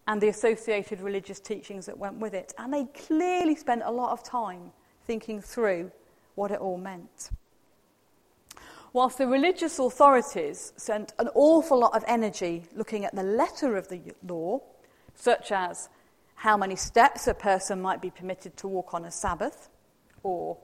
and 0.06 0.20
the 0.20 0.28
associated 0.28 1.00
religious 1.00 1.40
teachings 1.40 1.86
that 1.86 1.98
went 1.98 2.18
with 2.18 2.34
it. 2.34 2.54
And 2.58 2.72
they 2.72 2.84
clearly 2.86 3.54
spent 3.54 3.82
a 3.84 3.90
lot 3.90 4.12
of 4.12 4.22
time 4.22 4.72
thinking 5.04 5.40
through 5.40 5.90
what 6.34 6.50
it 6.50 6.60
all 6.60 6.78
meant 6.78 7.30
whilst 8.92 9.18
the 9.18 9.26
religious 9.26 9.78
authorities 9.78 10.72
spent 10.76 11.12
an 11.18 11.28
awful 11.34 11.78
lot 11.78 11.94
of 11.94 12.04
energy 12.06 12.64
looking 12.74 13.04
at 13.04 13.14
the 13.14 13.22
letter 13.22 13.76
of 13.76 13.88
the 13.88 14.00
law, 14.26 14.60
such 15.14 15.52
as 15.52 15.88
how 16.36 16.56
many 16.56 16.76
steps 16.76 17.26
a 17.26 17.34
person 17.34 17.80
might 17.80 18.00
be 18.00 18.10
permitted 18.10 18.56
to 18.56 18.68
walk 18.68 18.94
on 18.94 19.04
a 19.04 19.10
Sabbath, 19.10 19.68
or 20.22 20.56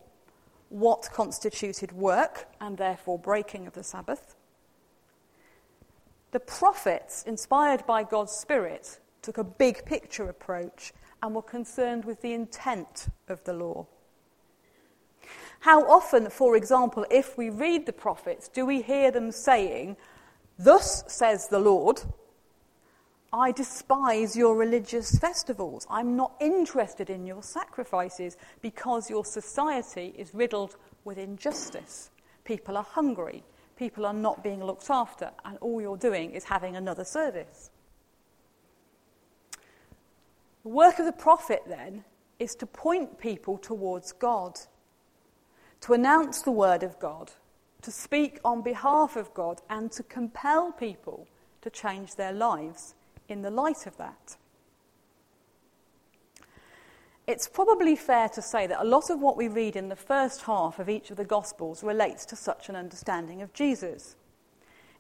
what 0.69 1.09
constituted 1.13 1.93
work 1.93 2.49
and 2.61 2.79
therefore 2.79 3.19
breaking 3.19 3.67
of 3.67 3.73
the 3.75 3.85
Sabbath. 3.85 4.37
The 6.35 6.41
prophets, 6.41 7.23
inspired 7.29 7.87
by 7.87 8.03
God's 8.03 8.33
Spirit, 8.33 8.99
took 9.23 9.39
a 9.39 9.45
big 9.45 9.85
picture 9.85 10.29
approach, 10.29 10.93
and 11.23 11.33
were 11.33 11.43
concerned 11.43 12.05
with 12.05 12.23
the 12.23 12.33
intent 12.33 13.07
of 13.29 13.45
the 13.45 13.53
law. 13.53 13.87
How 15.61 15.89
often, 15.89 16.29
for 16.31 16.57
example, 16.57 17.07
if 17.09 17.39
we 17.39 17.51
read 17.51 17.87
the 17.87 17.93
prophets, 17.93 18.49
do 18.49 18.67
we 18.67 18.83
hear 18.83 19.13
them 19.13 19.31
saying, 19.31 19.97
Thus 20.59 21.05
says 21.07 21.47
the 21.47 21.61
Lord, 21.61 22.03
I 23.33 23.53
despise 23.53 24.35
your 24.35 24.57
religious 24.57 25.17
festivals. 25.17 25.87
I'm 25.89 26.17
not 26.17 26.33
interested 26.41 27.11
in 27.11 27.25
your 27.25 27.45
sacrifices 27.45 28.37
because 28.61 29.09
your 29.09 29.25
society 29.25 30.13
is 30.19 30.35
riddled 30.35 30.79
with 31.05 31.17
injustice. 31.17 32.11
People 32.43 32.77
are 32.77 32.83
hungry. 32.83 33.45
People 33.77 34.07
are 34.07 34.15
not 34.15 34.45
being 34.45 34.63
looked 34.63 34.91
after. 34.91 35.31
And 35.45 35.59
all 35.59 35.81
you're 35.81 35.97
doing 35.97 36.33
is 36.33 36.45
having 36.45 36.77
another 36.77 37.05
service. 37.05 37.71
The 40.63 40.69
work 40.71 40.99
of 40.99 41.07
the 41.07 41.13
prophet, 41.13 41.63
then, 41.67 42.05
is 42.39 42.55
to 42.57 42.67
point 42.67 43.19
people 43.19 43.59
towards 43.59 44.13
God, 44.13 44.59
to 45.83 45.93
announce 45.93 46.43
the 46.43 46.51
word 46.51 46.83
of 46.83 46.99
God, 46.99 47.31
to 47.83 47.91
speak 47.91 48.41
on 48.45 48.63
behalf 48.63 49.17
of 49.17 49.33
God, 49.35 49.61
and 49.69 49.93
to 49.93 50.03
compel 50.03 50.73
people 50.73 51.27
to 51.61 51.71
change 51.71 52.15
their 52.15 52.33
lives 52.33 52.95
in 53.29 53.43
the 53.43 53.51
light 53.51 53.87
of 53.87 53.97
that. 53.99 54.37
It's 57.27 57.49
probably 57.49 57.97
fair 57.97 58.29
to 58.31 58.43
say 58.43 58.67
that 58.67 58.83
a 58.83 58.85
lot 58.85 59.09
of 59.09 59.21
what 59.21 59.37
we 59.37 59.49
read 59.49 59.77
in 59.77 59.89
the 59.89 59.97
first 59.97 60.43
half 60.43 60.79
of 60.79 60.91
each 60.91 61.11
of 61.11 61.17
the 61.17 61.25
Gospels 61.25 61.83
relates 61.83 62.27
to 62.27 62.37
such 62.37 62.69
an 62.69 62.77
understanding 62.77 63.41
of 63.41 63.53
Jesus. 63.55 64.17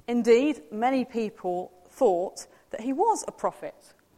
Indeed, 0.09 0.63
many 0.71 1.05
people 1.05 1.71
thought 1.87 2.47
that 2.71 2.81
he 2.81 2.93
was 2.95 3.25
a 3.29 3.33
prophet. 3.33 3.75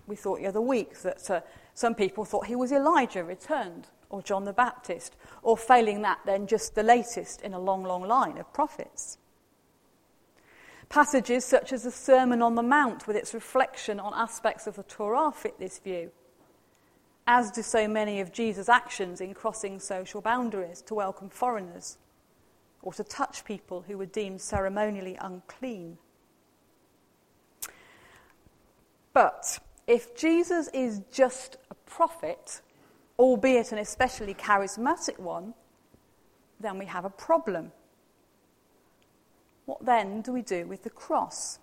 We 0.06 0.14
thought 0.14 0.38
the 0.38 0.46
other 0.46 0.60
week 0.60 1.00
that 1.02 1.28
uh, 1.30 1.40
some 1.74 1.96
people 1.96 2.24
thought 2.24 2.46
he 2.46 2.54
was 2.54 2.70
Elijah 2.70 3.24
returned, 3.24 3.88
or 4.08 4.22
John 4.22 4.44
the 4.44 4.52
Baptist, 4.52 5.16
or 5.42 5.56
failing 5.56 6.02
that, 6.02 6.20
then 6.24 6.46
just 6.46 6.76
the 6.76 6.84
latest 6.84 7.42
in 7.42 7.54
a 7.54 7.58
long, 7.58 7.82
long 7.82 8.02
line 8.02 8.38
of 8.38 8.52
prophets. 8.52 9.18
Passages 10.88 11.44
such 11.44 11.72
as 11.72 11.82
the 11.82 11.90
Sermon 11.90 12.40
on 12.40 12.54
the 12.54 12.62
Mount, 12.62 13.08
with 13.08 13.16
its 13.16 13.34
reflection 13.34 13.98
on 13.98 14.12
aspects 14.14 14.68
of 14.68 14.76
the 14.76 14.84
Torah, 14.84 15.32
fit 15.32 15.58
this 15.58 15.80
view, 15.80 16.12
as 17.26 17.50
do 17.50 17.62
so 17.62 17.88
many 17.88 18.20
of 18.20 18.32
Jesus' 18.32 18.68
actions 18.68 19.20
in 19.20 19.34
crossing 19.34 19.80
social 19.80 20.20
boundaries 20.20 20.80
to 20.82 20.94
welcome 20.94 21.28
foreigners 21.28 21.98
or 22.82 22.92
to 22.92 23.02
touch 23.02 23.44
people 23.44 23.84
who 23.86 23.98
were 23.98 24.06
deemed 24.06 24.40
ceremonially 24.40 25.16
unclean. 25.20 25.98
But 29.12 29.58
if 29.86 30.16
Jesus 30.16 30.68
is 30.72 31.00
just 31.10 31.56
a 31.70 31.74
prophet, 31.74 32.60
albeit 33.18 33.72
an 33.72 33.78
especially 33.78 34.34
charismatic 34.34 35.18
one, 35.18 35.54
then 36.60 36.78
we 36.78 36.86
have 36.86 37.04
a 37.04 37.10
problem. 37.10 37.72
What 39.64 39.84
then 39.84 40.22
do 40.22 40.32
we 40.32 40.42
do 40.42 40.66
with 40.66 40.84
the 40.84 40.90
cross? 40.90 41.58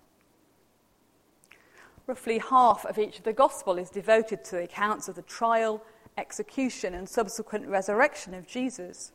Roughly 2.06 2.38
half 2.38 2.84
of 2.84 2.98
each 2.98 3.18
of 3.18 3.24
the 3.24 3.32
Gospel 3.32 3.78
is 3.78 3.88
devoted 3.88 4.44
to 4.44 4.56
the 4.56 4.64
accounts 4.64 5.08
of 5.08 5.14
the 5.14 5.22
trial, 5.22 5.82
execution, 6.18 6.94
and 6.94 7.08
subsequent 7.08 7.66
resurrection 7.66 8.34
of 8.34 8.46
Jesus. 8.46 9.12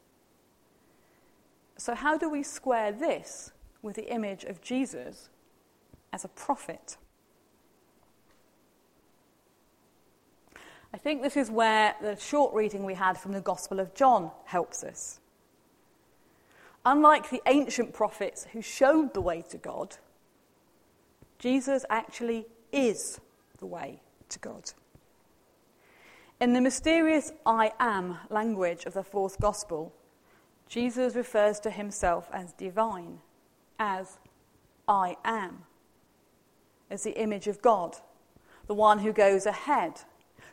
So, 1.77 1.93
how 1.93 2.17
do 2.17 2.29
we 2.29 2.43
square 2.43 2.91
this 2.91 3.51
with 3.81 3.96
the 3.96 4.12
image 4.12 4.43
of 4.43 4.62
Jesus 4.62 5.29
as 6.12 6.25
a 6.25 6.29
prophet? 6.29 6.98
I 10.93 10.98
think 10.98 11.22
this 11.22 11.38
is 11.38 11.51
where 11.51 11.96
the 12.01 12.15
short 12.15 12.53
reading 12.53 12.84
we 12.84 12.96
had 12.96 13.17
from 13.17 13.34
the 13.34 13.41
Gospel 13.41 13.79
of 13.79 13.93
John 13.93 14.31
helps 14.46 14.84
us. 14.84 15.19
Unlike 16.86 17.29
the 17.29 17.41
ancient 17.46 17.93
prophets 17.93 18.47
who 18.54 18.62
showed 18.62 19.13
the 19.13 19.21
way 19.21 19.43
to 19.49 19.58
God, 19.58 19.97
Jesus 21.38 21.86
actually 21.89 22.47
is 22.71 23.19
the 23.58 23.65
way 23.65 24.01
to 24.29 24.39
God. 24.39 24.71
In 26.39 26.53
the 26.53 26.62
mysterious 26.62 27.34
I 27.45 27.73
am 27.79 28.17
language 28.29 28.86
of 28.86 28.93
the 28.93 29.03
fourth 29.03 29.39
gospel, 29.39 29.93
Jesus 30.67 31.15
refers 31.15 31.60
to 31.62 31.69
himself 31.69 32.29
as 32.32 32.53
divine, 32.53 33.19
as 33.77 34.19
I 34.88 35.17
am, 35.25 35.63
as 36.89 37.03
the 37.03 37.19
image 37.19 37.47
of 37.47 37.62
God, 37.62 37.97
the 38.67 38.73
one 38.73 38.99
who 38.99 39.12
goes 39.12 39.45
ahead, 39.45 40.01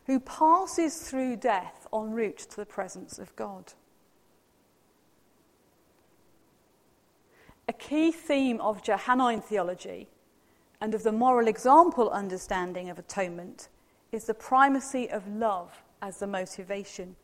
who 0.07 0.18
passes 0.18 0.96
through 1.09 1.37
death 1.37 1.87
en 1.94 2.12
route 2.12 2.38
to 2.38 2.57
the 2.57 2.66
presence 2.66 3.18
of 3.18 3.35
God. 3.37 3.74
A 7.68 7.72
key 7.72 8.11
theme 8.11 8.61
of 8.61 8.83
Johannine 8.83 9.40
theology 9.40 10.09
and 10.81 10.95
of 10.95 11.03
the 11.03 11.12
moral 11.12 11.49
example 11.49 12.11
understanding 12.11 12.91
of 12.91 12.99
atonement 12.99 13.69
is 14.12 14.25
the 14.25 14.35
primacy 14.35 15.11
of 15.11 15.27
love 15.29 15.83
as 16.03 16.19
the 16.19 16.27
motivation. 16.27 17.17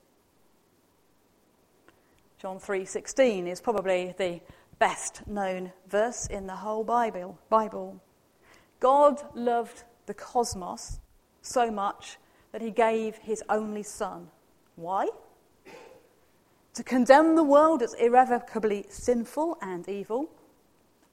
John 2.38 2.58
3:16 2.58 3.46
is 3.46 3.60
probably 3.60 4.14
the 4.18 4.40
best 4.78 5.26
known 5.26 5.72
verse 5.86 6.26
in 6.26 6.46
the 6.46 6.56
whole 6.56 6.82
Bible. 6.82 7.38
Bible. 7.48 8.00
God 8.80 9.22
loved 9.36 9.84
the 10.06 10.14
cosmos 10.14 10.98
so 11.40 11.70
much 11.70 12.18
that 12.50 12.62
he 12.62 12.70
gave 12.70 13.16
his 13.18 13.44
only 13.48 13.82
son. 13.84 14.30
Why? 14.74 15.08
To 16.74 16.82
condemn 16.82 17.36
the 17.36 17.44
world 17.44 17.82
as 17.82 17.94
irrevocably 17.94 18.86
sinful 18.88 19.58
and 19.60 19.88
evil? 19.88 20.28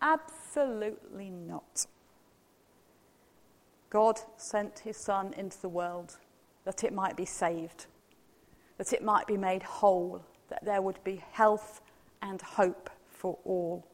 Absolutely 0.01 1.29
not. 1.29 1.85
God 3.89 4.19
sent 4.37 4.79
his 4.79 4.97
Son 4.97 5.33
into 5.37 5.59
the 5.61 5.69
world 5.69 6.17
that 6.65 6.83
it 6.83 6.93
might 6.93 7.17
be 7.17 7.25
saved, 7.25 7.87
that 8.77 8.93
it 8.93 9.03
might 9.03 9.27
be 9.27 9.37
made 9.37 9.63
whole, 9.63 10.23
that 10.49 10.63
there 10.63 10.81
would 10.81 11.03
be 11.03 11.23
health 11.31 11.81
and 12.21 12.41
hope 12.41 12.89
for 13.09 13.37
all. 13.43 13.85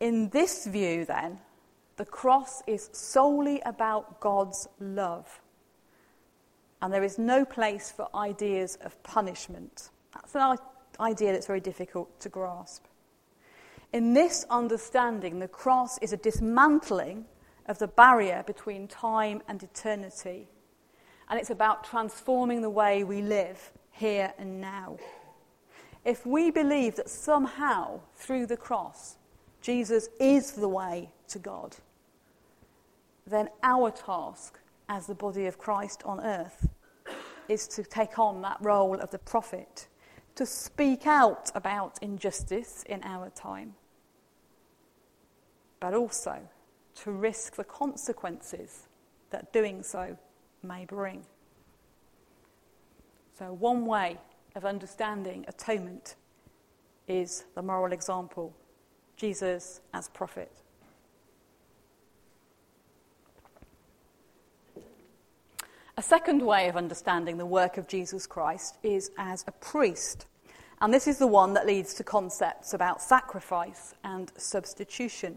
In 0.00 0.28
this 0.30 0.66
view, 0.66 1.04
then, 1.04 1.38
the 1.96 2.04
cross 2.04 2.62
is 2.66 2.90
solely 2.92 3.60
about 3.64 4.20
God's 4.20 4.68
love 4.80 5.40
and 6.84 6.92
there 6.92 7.02
is 7.02 7.18
no 7.18 7.46
place 7.46 7.90
for 7.90 8.14
ideas 8.14 8.76
of 8.82 9.02
punishment. 9.02 9.88
That's 10.12 10.34
an 10.34 10.58
idea 11.00 11.32
that's 11.32 11.46
very 11.46 11.60
difficult 11.60 12.20
to 12.20 12.28
grasp. 12.28 12.84
In 13.94 14.12
this 14.12 14.44
understanding, 14.50 15.38
the 15.38 15.46
cross 15.46 15.98
is 15.98 16.12
a 16.12 16.16
dismantling 16.16 17.26
of 17.66 17.78
the 17.78 17.86
barrier 17.86 18.42
between 18.44 18.88
time 18.88 19.40
and 19.46 19.62
eternity. 19.62 20.48
And 21.28 21.38
it's 21.38 21.50
about 21.50 21.84
transforming 21.84 22.60
the 22.60 22.70
way 22.70 23.04
we 23.04 23.22
live 23.22 23.70
here 23.92 24.34
and 24.36 24.60
now. 24.60 24.96
If 26.04 26.26
we 26.26 26.50
believe 26.50 26.96
that 26.96 27.08
somehow, 27.08 28.00
through 28.16 28.46
the 28.46 28.56
cross, 28.56 29.14
Jesus 29.60 30.08
is 30.18 30.50
the 30.50 30.68
way 30.68 31.12
to 31.28 31.38
God, 31.38 31.76
then 33.28 33.48
our 33.62 33.92
task 33.92 34.58
as 34.88 35.06
the 35.06 35.14
body 35.14 35.46
of 35.46 35.56
Christ 35.56 36.02
on 36.04 36.18
earth 36.18 36.68
is 37.48 37.68
to 37.68 37.84
take 37.84 38.18
on 38.18 38.42
that 38.42 38.58
role 38.60 38.98
of 38.98 39.12
the 39.12 39.20
prophet, 39.20 39.86
to 40.34 40.44
speak 40.44 41.06
out 41.06 41.52
about 41.54 42.00
injustice 42.02 42.82
in 42.88 43.00
our 43.04 43.30
time, 43.30 43.76
but 45.84 45.92
also 45.92 46.38
to 46.94 47.12
risk 47.12 47.56
the 47.56 47.64
consequences 47.64 48.88
that 49.28 49.52
doing 49.52 49.82
so 49.82 50.16
may 50.62 50.86
bring. 50.86 51.22
So, 53.38 53.52
one 53.52 53.84
way 53.84 54.16
of 54.54 54.64
understanding 54.64 55.44
atonement 55.46 56.14
is 57.06 57.44
the 57.54 57.60
moral 57.60 57.92
example 57.92 58.54
Jesus 59.18 59.82
as 59.92 60.08
prophet. 60.08 60.50
A 65.98 66.02
second 66.02 66.40
way 66.40 66.70
of 66.70 66.78
understanding 66.78 67.36
the 67.36 67.44
work 67.44 67.76
of 67.76 67.86
Jesus 67.86 68.26
Christ 68.26 68.78
is 68.82 69.10
as 69.18 69.44
a 69.46 69.52
priest. 69.52 70.24
And 70.80 70.94
this 70.94 71.06
is 71.06 71.18
the 71.18 71.26
one 71.26 71.52
that 71.52 71.66
leads 71.66 71.92
to 71.92 72.04
concepts 72.04 72.72
about 72.72 73.02
sacrifice 73.02 73.92
and 74.02 74.32
substitution. 74.38 75.36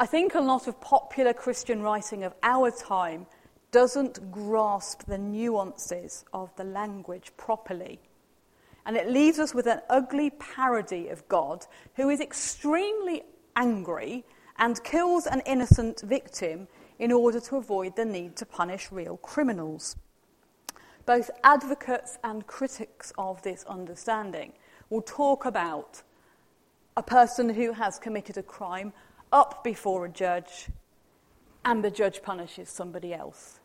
I 0.00 0.06
think 0.06 0.34
a 0.34 0.40
lot 0.40 0.66
of 0.66 0.80
popular 0.80 1.34
Christian 1.34 1.82
writing 1.82 2.24
of 2.24 2.32
our 2.42 2.70
time 2.70 3.26
doesn't 3.70 4.32
grasp 4.32 5.02
the 5.04 5.18
nuances 5.18 6.24
of 6.32 6.56
the 6.56 6.64
language 6.64 7.32
properly. 7.36 8.00
And 8.86 8.96
it 8.96 9.10
leaves 9.10 9.38
us 9.38 9.54
with 9.54 9.66
an 9.66 9.82
ugly 9.90 10.30
parody 10.30 11.08
of 11.08 11.28
God 11.28 11.66
who 11.96 12.08
is 12.08 12.18
extremely 12.18 13.24
angry 13.56 14.24
and 14.56 14.82
kills 14.84 15.26
an 15.26 15.42
innocent 15.44 16.00
victim 16.00 16.66
in 16.98 17.12
order 17.12 17.38
to 17.38 17.56
avoid 17.56 17.94
the 17.94 18.06
need 18.06 18.36
to 18.36 18.46
punish 18.46 18.90
real 18.90 19.18
criminals. 19.18 19.96
Both 21.04 21.30
advocates 21.44 22.16
and 22.24 22.46
critics 22.46 23.12
of 23.18 23.42
this 23.42 23.64
understanding 23.64 24.54
will 24.88 25.02
talk 25.02 25.44
about 25.44 26.02
a 26.96 27.02
person 27.02 27.50
who 27.50 27.72
has 27.72 27.98
committed 27.98 28.38
a 28.38 28.42
crime 28.42 28.94
up 29.32 29.62
before 29.64 30.06
a 30.06 30.08
judge 30.08 30.68
and 31.64 31.84
the 31.84 31.90
judge 31.90 32.22
punishes 32.22 32.68
somebody 32.68 33.12
else. 33.14 33.60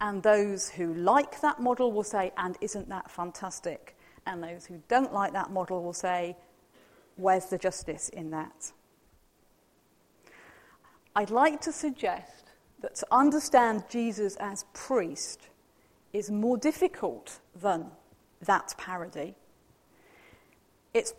And 0.00 0.22
those 0.22 0.68
who 0.68 0.94
like 0.94 1.40
that 1.40 1.60
model 1.60 1.92
will 1.92 2.04
say, 2.04 2.32
and 2.36 2.56
isn't 2.60 2.88
that 2.88 3.10
fantastic? 3.10 3.96
And 4.26 4.42
those 4.42 4.66
who 4.66 4.80
don't 4.88 5.12
like 5.12 5.32
that 5.32 5.50
model 5.50 5.82
will 5.82 5.92
say, 5.92 6.36
where's 7.16 7.46
the 7.46 7.58
justice 7.58 8.08
in 8.10 8.30
that? 8.30 8.72
I'd 11.16 11.30
like 11.30 11.60
to 11.62 11.72
suggest 11.72 12.44
that 12.80 12.94
to 12.96 13.06
understand 13.10 13.84
Jesus 13.88 14.36
as 14.36 14.64
priest 14.72 15.48
is 16.12 16.30
more 16.30 16.56
difficult 16.56 17.40
than 17.60 17.86
that 18.42 18.74
parody. 18.78 19.34
It's 20.94 21.12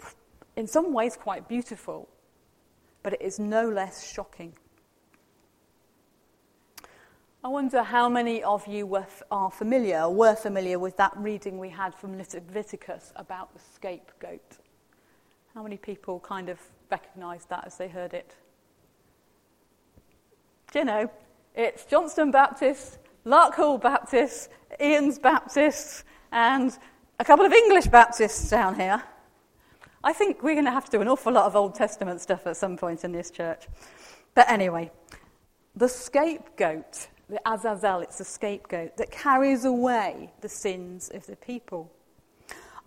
in 0.55 0.67
some 0.67 0.93
ways 0.93 1.17
quite 1.17 1.49
beautiful, 1.49 2.07
but 3.03 3.13
it 3.13 3.21
is 3.21 3.39
no 3.39 3.69
less 3.69 4.09
shocking. 4.09 4.53
I 7.41 7.47
wonder 7.47 7.83
how 7.83 8.09
many 8.09 8.43
of 8.43 8.67
you 8.67 8.85
were, 8.85 9.07
are 9.31 9.49
familiar, 9.49 10.09
were 10.09 10.35
familiar 10.35 10.77
with 10.77 10.97
that 10.97 11.13
reading 11.15 11.57
we 11.57 11.69
had 11.69 11.95
from 11.95 12.17
Leviticus 12.17 13.13
about 13.15 13.53
the 13.53 13.62
scapegoat. 13.73 14.57
How 15.55 15.63
many 15.63 15.77
people 15.77 16.19
kind 16.19 16.49
of 16.49 16.59
recognised 16.91 17.49
that 17.49 17.65
as 17.65 17.77
they 17.77 17.88
heard 17.88 18.13
it? 18.13 18.35
Do 20.71 20.79
you 20.79 20.85
know, 20.85 21.09
it's 21.55 21.85
Johnston 21.85 22.29
Baptist, 22.29 22.99
Larkhall 23.25 23.79
Baptist, 23.79 24.49
Ian's 24.79 25.17
Baptist, 25.17 26.03
and 26.31 26.77
a 27.19 27.25
couple 27.25 27.45
of 27.45 27.53
English 27.53 27.88
Baptists 27.88 28.49
down 28.49 28.75
here. 28.75 29.01
I 30.03 30.13
think 30.13 30.43
we're 30.43 30.55
going 30.55 30.65
to 30.65 30.71
have 30.71 30.85
to 30.85 30.91
do 30.91 31.01
an 31.01 31.07
awful 31.07 31.33
lot 31.33 31.45
of 31.45 31.55
Old 31.55 31.75
Testament 31.75 32.21
stuff 32.21 32.47
at 32.47 32.57
some 32.57 32.77
point 32.77 33.03
in 33.03 33.12
this 33.12 33.31
church. 33.31 33.67
But 34.33 34.49
anyway, 34.49 34.91
the 35.75 35.89
scapegoat 35.89 37.07
the 37.29 37.39
Azazel, 37.45 38.01
it's 38.01 38.19
a 38.19 38.25
scapegoat 38.25 38.97
that 38.97 39.12
carries 39.12 39.63
away 39.63 40.31
the 40.41 40.49
sins 40.49 41.12
of 41.13 41.25
the 41.27 41.35
people. 41.35 41.91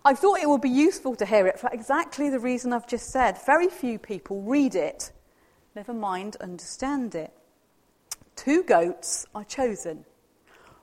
I 0.05 0.13
thought 0.13 0.39
it 0.39 0.49
would 0.49 0.61
be 0.61 0.69
useful 0.69 1.15
to 1.15 1.25
hear 1.25 1.47
it 1.47 1.57
for 1.57 1.69
exactly 1.71 2.29
the 2.29 2.39
reason 2.39 2.73
I've 2.73 2.87
just 2.87 3.09
said. 3.09 3.39
Very 3.45 3.69
few 3.69 3.97
people 3.97 4.41
read 4.41 4.75
it, 4.75 5.13
never 5.75 5.93
mind 5.93 6.35
understand 6.41 7.15
it. 7.15 7.31
Two 8.35 8.63
goats 8.63 9.25
are 9.33 9.45
chosen. 9.45 10.03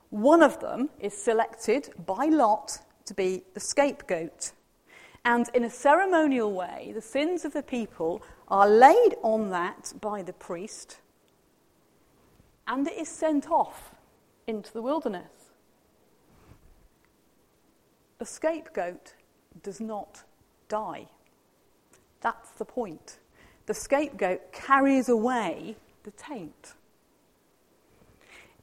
One 0.09 0.41
of 0.41 0.59
them 0.59 0.89
is 0.99 1.15
selected 1.15 1.89
by 2.05 2.25
lot 2.25 2.79
to 3.05 3.13
be 3.13 3.43
the 3.53 3.59
scapegoat. 3.59 4.53
And 5.23 5.49
in 5.53 5.63
a 5.63 5.69
ceremonial 5.69 6.51
way, 6.51 6.91
the 6.93 7.01
sins 7.01 7.45
of 7.45 7.53
the 7.53 7.63
people 7.63 8.23
are 8.47 8.67
laid 8.67 9.15
on 9.21 9.49
that 9.49 9.93
by 10.01 10.23
the 10.23 10.33
priest 10.33 10.99
and 12.71 12.87
it 12.87 12.97
is 12.97 13.09
sent 13.09 13.49
off 13.49 13.93
into 14.47 14.71
the 14.71 14.81
wilderness. 14.81 15.51
The 18.17 18.25
scapegoat 18.25 19.13
does 19.61 19.81
not 19.81 20.23
die. 20.69 21.07
That's 22.21 22.51
the 22.51 22.63
point. 22.63 23.17
The 23.65 23.73
scapegoat 23.73 24.53
carries 24.53 25.09
away 25.09 25.75
the 26.03 26.11
taint. 26.11 26.75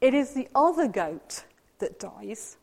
It 0.01 0.15
is 0.15 0.33
the 0.33 0.47
other 0.55 0.87
goat 0.87 1.43
that 1.77 1.99
dies, 1.99 2.57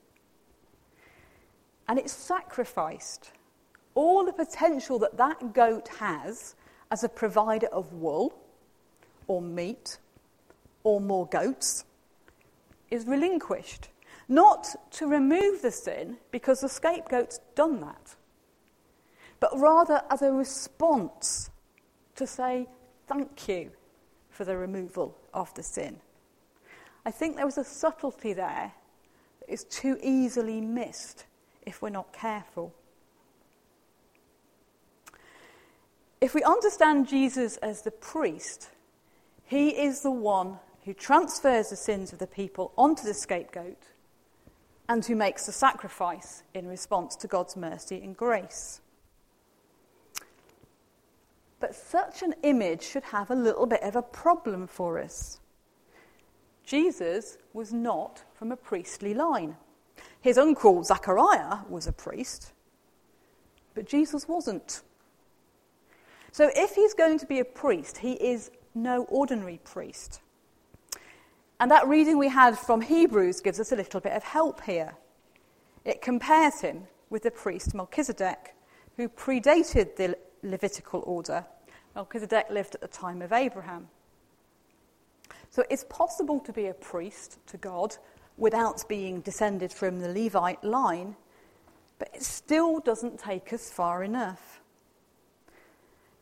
and 1.87 1.98
it's 1.98 2.12
sacrificed. 2.12 3.30
All 3.96 4.24
the 4.24 4.32
potential 4.32 4.98
that 5.00 5.16
that 5.16 5.54
goat 5.54 5.88
has 5.98 6.54
as 6.92 7.02
a 7.02 7.09
provider 7.09 7.66
of 7.68 7.94
wool 7.94 8.38
or 9.26 9.40
meat 9.40 9.98
or 10.85 11.00
more 11.00 11.26
goats 11.26 11.85
is 12.90 13.06
relinquished. 13.06 13.88
Not 14.28 14.68
to 14.92 15.06
remove 15.06 15.62
the 15.62 15.70
sin, 15.70 16.18
because 16.30 16.61
the 16.61 16.68
scapegoat's 16.68 17.40
done 17.54 17.80
that, 17.80 18.16
but 19.40 19.50
rather 19.59 20.02
as 20.11 20.20
a 20.20 20.30
response 20.30 21.50
to 22.16 22.26
say 22.26 22.68
thank 23.06 23.48
you 23.48 23.70
for 24.28 24.44
the 24.44 24.56
removal 24.56 25.16
of 25.32 25.54
the 25.54 25.62
sin. 25.62 26.00
I 27.06 27.12
think 27.12 27.37
there 27.37 27.46
was 27.46 27.59
a 27.59 27.64
subtlety 27.64 28.35
there 28.35 28.72
that 29.40 29.50
is 29.50 29.64
too 29.64 29.96
easily 30.02 30.61
missed 30.61 31.24
if 31.64 31.80
we're 31.80 31.88
not 31.88 32.12
careful. 32.12 32.74
If 36.26 36.34
we 36.34 36.42
understand 36.42 37.06
Jesus 37.06 37.56
as 37.58 37.82
the 37.82 37.92
priest, 37.92 38.70
he 39.44 39.68
is 39.68 40.00
the 40.00 40.10
one 40.10 40.58
who 40.84 40.92
transfers 40.92 41.70
the 41.70 41.76
sins 41.76 42.12
of 42.12 42.18
the 42.18 42.26
people 42.26 42.72
onto 42.76 43.04
the 43.04 43.14
scapegoat 43.14 43.80
and 44.88 45.04
who 45.04 45.14
makes 45.14 45.46
the 45.46 45.52
sacrifice 45.52 46.42
in 46.52 46.66
response 46.66 47.14
to 47.14 47.28
God's 47.28 47.54
mercy 47.54 48.02
and 48.02 48.16
grace. 48.16 48.80
But 51.60 51.76
such 51.76 52.24
an 52.24 52.34
image 52.42 52.82
should 52.82 53.04
have 53.04 53.30
a 53.30 53.36
little 53.36 53.66
bit 53.66 53.84
of 53.84 53.94
a 53.94 54.02
problem 54.02 54.66
for 54.66 54.98
us. 54.98 55.38
Jesus 56.64 57.38
was 57.52 57.72
not 57.72 58.24
from 58.34 58.50
a 58.50 58.56
priestly 58.56 59.14
line. 59.14 59.56
His 60.20 60.38
uncle 60.38 60.82
Zachariah 60.82 61.58
was 61.68 61.86
a 61.86 61.92
priest, 61.92 62.52
but 63.74 63.86
Jesus 63.86 64.26
wasn't. 64.26 64.82
So 66.37 66.51
if 66.55 66.75
he's 66.75 66.92
going 66.92 67.18
to 67.20 67.27
be 67.27 67.38
a 67.38 67.46
priest, 67.46 67.96
he 67.96 68.12
is 68.12 68.51
no 68.75 69.05
ordinary 69.05 69.59
priest. 69.64 70.20
And 71.59 71.70
that 71.70 71.88
reading 71.88 72.18
we 72.18 72.29
had 72.29 72.59
from 72.59 72.83
Hebrews 72.83 73.40
gives 73.40 73.59
us 73.59 73.72
a 73.72 73.77
little 73.77 74.01
bit 74.01 74.12
of 74.12 74.22
help 74.22 74.61
here. 74.61 74.96
It 75.87 76.03
compares 76.03 76.61
him 76.61 76.88
with 77.09 77.22
the 77.22 77.31
priest 77.31 77.75
Melchizedek, 77.75 78.55
who 78.99 79.09
predated 79.09 79.96
the 79.96 80.18
Levitical 80.42 81.03
order. 81.07 81.46
Melchizedek 81.94 82.51
lived 82.51 82.75
at 82.75 82.83
the 82.83 82.88
time 82.88 83.22
of 83.22 83.33
Abraham. 83.33 83.88
So 85.49 85.64
it's 85.70 85.87
possible 85.88 86.40
to 86.40 86.53
be 86.53 86.66
a 86.66 86.75
priest 86.75 87.38
to 87.46 87.57
God 87.57 87.96
without 88.37 88.87
being 88.90 89.22
descended 89.22 89.72
from 89.72 90.01
the 90.01 90.12
Levite 90.12 90.62
line, 90.62 91.16
but 91.99 92.11
it 92.12 92.22
still 92.22 92.81
doesn't 92.81 93.18
take 93.18 93.55
us 93.55 93.70
far 93.70 94.05
enough. 94.05 94.61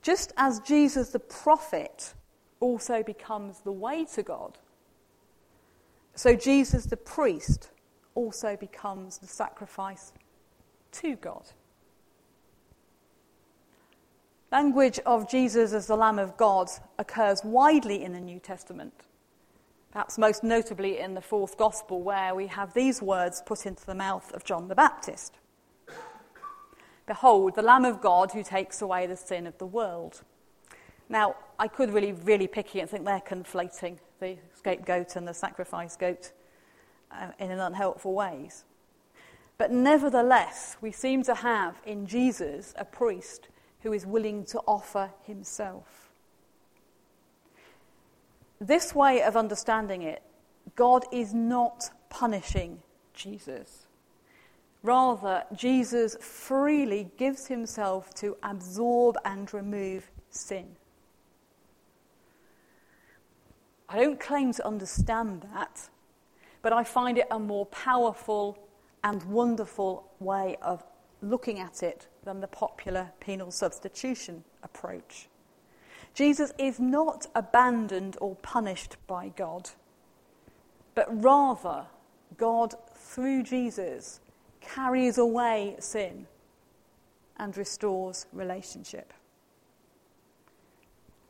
Just 0.05 0.35
as 0.37 0.61
Jesus 0.61 1.09
the 1.09 1.19
prophet 1.19 2.13
also 2.61 3.03
becomes 3.03 3.61
the 3.61 3.73
way 3.73 4.05
to 4.15 4.23
God, 4.23 4.59
so 6.15 6.37
Jesus 6.37 6.85
the 6.85 6.99
priest 6.99 7.71
also 8.15 8.55
becomes 8.55 9.17
the 9.17 9.27
sacrifice 9.27 10.13
to 10.93 11.17
God. 11.17 11.47
Language 14.53 15.01
of 15.07 15.29
Jesus 15.29 15.73
as 15.73 15.87
the 15.87 15.97
Lamb 15.97 16.19
of 16.19 16.37
God 16.37 16.69
occurs 16.99 17.43
widely 17.43 18.05
in 18.05 18.13
the 18.13 18.21
New 18.21 18.39
Testament, 18.39 18.93
perhaps 19.91 20.19
most 20.19 20.45
notably 20.45 20.99
in 20.99 21.15
the 21.15 21.23
fourth 21.23 21.57
Gospel, 21.57 22.03
where 22.03 22.35
we 22.35 22.49
have 22.49 22.75
these 22.75 23.01
words 23.01 23.43
put 23.47 23.65
into 23.65 23.87
the 23.87 23.95
mouth 23.95 24.31
of 24.35 24.45
John 24.45 24.69
the 24.69 24.75
Baptist 24.75 25.39
Behold, 27.07 27.55
the 27.55 27.63
Lamb 27.63 27.85
of 27.85 28.01
God 28.01 28.33
who 28.33 28.43
takes 28.43 28.81
away 28.81 29.07
the 29.07 29.17
sin 29.17 29.47
of 29.47 29.59
the 29.59 29.67
world. 29.67 30.23
Now, 31.09 31.37
I 31.59 31.69
could 31.69 31.93
really, 31.93 32.13
really 32.13 32.47
picky 32.47 32.81
and 32.81 32.89
think 32.89 33.05
they're 33.05 33.21
conflating 33.21 33.99
the 34.21 34.39
scapegoat 34.57 35.17
and 35.17 35.29
the 35.29 35.35
sacrifice 35.35 35.97
goat 35.97 36.33
uh, 37.13 37.29
in 37.39 37.51
unhelpful 37.51 38.15
ways. 38.15 38.65
But 39.59 39.71
nevertheless, 39.71 40.77
we 40.81 40.93
seem 40.93 41.23
to 41.25 41.35
have 41.35 41.77
in 41.85 42.07
Jesus 42.07 42.75
a 42.77 42.85
priest 42.85 43.49
who 43.83 43.93
is 43.93 44.07
willing 44.07 44.45
to 44.47 44.59
offer 44.61 45.11
himself. 45.27 46.11
This 48.61 48.95
way 48.95 49.23
of 49.23 49.37
understanding 49.37 50.03
it, 50.03 50.23
God 50.75 51.05
is 51.13 51.35
not 51.35 51.91
punishing 52.09 52.81
Jesus. 53.13 53.84
Rather, 54.85 55.45
Jesus 55.55 56.15
freely 56.21 57.09
gives 57.17 57.47
himself 57.47 58.15
to 58.17 58.37
absorb 58.43 59.17
and 59.25 59.53
remove 59.55 60.11
sin. 60.29 60.77
I 63.89 63.99
don't 63.99 64.21
claim 64.21 64.53
to 64.53 64.67
understand 64.67 65.47
that, 65.55 65.89
but 66.61 66.75
I 66.75 66.85
find 66.85 67.17
it 67.17 67.27
a 67.31 67.39
more 67.39 67.65
powerful 67.67 68.59
and 69.03 69.23
wonderful 69.25 70.13
way 70.21 70.59
of 70.61 70.85
looking 71.23 71.61
at 71.61 71.83
it 71.83 72.07
than 72.25 72.41
the 72.41 72.47
popular 72.47 73.11
penal 73.21 73.51
substitution 73.51 74.45
approach. 74.63 75.29
Jesus 76.13 76.53
is 76.59 76.79
not 76.79 77.27
abandoned 77.35 78.19
or 78.21 78.37
punished 78.37 78.99
by 79.07 79.31
God, 79.31 79.71
but 80.95 81.07
rather, 81.25 81.87
God, 82.37 82.75
through 82.95 83.45
Jesus, 83.45 84.21
carries 84.65 85.19
away 85.19 85.77
sin 85.79 86.27
and 87.37 87.57
restores 87.57 88.27
relationship. 88.33 89.13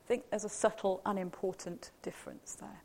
I 0.04 0.08
think 0.08 0.24
there's 0.30 0.44
a 0.44 0.50
subtle, 0.50 1.00
unimportant 1.06 1.90
difference 2.02 2.56
there. 2.60 2.82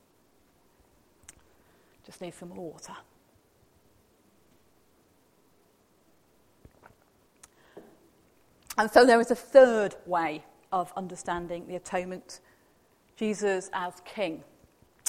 Just 2.06 2.22
need 2.22 2.34
some 2.34 2.50
more 2.50 2.72
water. 2.72 2.94
And 8.78 8.90
so 8.90 9.06
there 9.06 9.20
is 9.20 9.30
a 9.30 9.36
third 9.36 9.96
way 10.06 10.46
of 10.72 10.94
understanding 10.96 11.68
the 11.68 11.76
atonement 11.76 12.40
Jesus 13.18 13.70
as 13.74 13.94
king. 14.06 14.42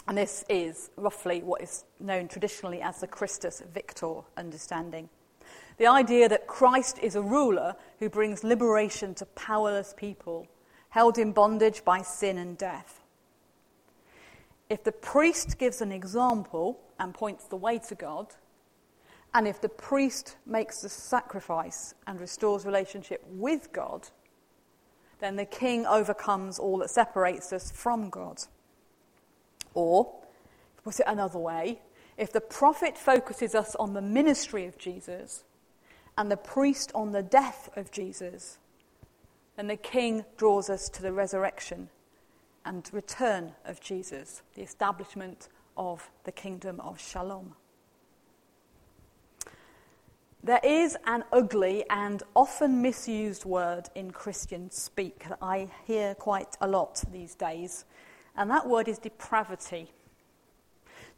And 0.08 0.18
this 0.18 0.44
is 0.48 0.90
roughly 0.96 1.40
what 1.42 1.62
is 1.62 1.84
known 2.00 2.26
traditionally 2.26 2.82
as 2.82 3.00
the 3.00 3.06
Christus 3.06 3.62
Victor 3.72 4.22
understanding. 4.36 5.08
The 5.80 5.86
idea 5.86 6.28
that 6.28 6.46
Christ 6.46 6.98
is 6.98 7.16
a 7.16 7.22
ruler 7.22 7.74
who 8.00 8.10
brings 8.10 8.44
liberation 8.44 9.14
to 9.14 9.24
powerless 9.24 9.94
people 9.96 10.46
held 10.90 11.16
in 11.16 11.32
bondage 11.32 11.86
by 11.86 12.02
sin 12.02 12.36
and 12.36 12.58
death. 12.58 13.00
If 14.68 14.84
the 14.84 14.92
priest 14.92 15.56
gives 15.56 15.80
an 15.80 15.90
example 15.90 16.78
and 16.98 17.14
points 17.14 17.46
the 17.46 17.56
way 17.56 17.78
to 17.88 17.94
God, 17.94 18.26
and 19.32 19.48
if 19.48 19.62
the 19.62 19.70
priest 19.70 20.36
makes 20.44 20.82
the 20.82 20.90
sacrifice 20.90 21.94
and 22.06 22.20
restores 22.20 22.66
relationship 22.66 23.24
with 23.26 23.72
God, 23.72 24.06
then 25.18 25.36
the 25.36 25.46
king 25.46 25.86
overcomes 25.86 26.58
all 26.58 26.76
that 26.80 26.90
separates 26.90 27.54
us 27.54 27.70
from 27.70 28.10
God. 28.10 28.42
Or, 29.72 30.12
put 30.84 31.00
it 31.00 31.06
another 31.06 31.38
way, 31.38 31.80
if 32.18 32.30
the 32.34 32.42
prophet 32.42 32.98
focuses 32.98 33.54
us 33.54 33.74
on 33.76 33.94
the 33.94 34.02
ministry 34.02 34.66
of 34.66 34.76
Jesus 34.76 35.44
and 36.16 36.30
the 36.30 36.36
priest 36.36 36.90
on 36.94 37.12
the 37.12 37.22
death 37.22 37.70
of 37.76 37.90
Jesus, 37.90 38.58
And 39.56 39.68
the 39.68 39.76
king 39.76 40.24
draws 40.38 40.70
us 40.70 40.88
to 40.88 41.02
the 41.02 41.12
resurrection 41.12 41.90
and 42.64 42.88
return 42.92 43.52
of 43.66 43.80
Jesus, 43.80 44.42
the 44.54 44.62
establishment 44.62 45.48
of 45.76 46.10
the 46.24 46.32
kingdom 46.32 46.80
of 46.80 46.98
Shalom. 46.98 47.54
There 50.42 50.60
is 50.64 50.96
an 51.04 51.24
ugly 51.30 51.84
and 51.90 52.22
often 52.34 52.80
misused 52.80 53.44
word 53.44 53.90
in 53.94 54.10
Christian 54.10 54.70
speak 54.70 55.28
that 55.28 55.36
I 55.42 55.68
hear 55.86 56.14
quite 56.14 56.56
a 56.62 56.66
lot 56.66 57.04
these 57.12 57.34
days, 57.34 57.84
and 58.36 58.50
that 58.50 58.66
word 58.66 58.88
is 58.88 58.98
depravity. 58.98 59.90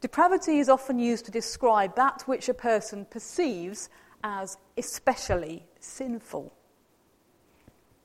Depravity 0.01 0.59
is 0.59 0.67
often 0.67 0.99
used 0.99 1.23
to 1.23 1.31
describe 1.31 1.95
that 1.95 2.23
which 2.23 2.49
a 2.49 2.53
person 2.53 3.05
perceives 3.05 3.89
as 4.23 4.57
especially 4.77 5.65
sinful, 5.79 6.53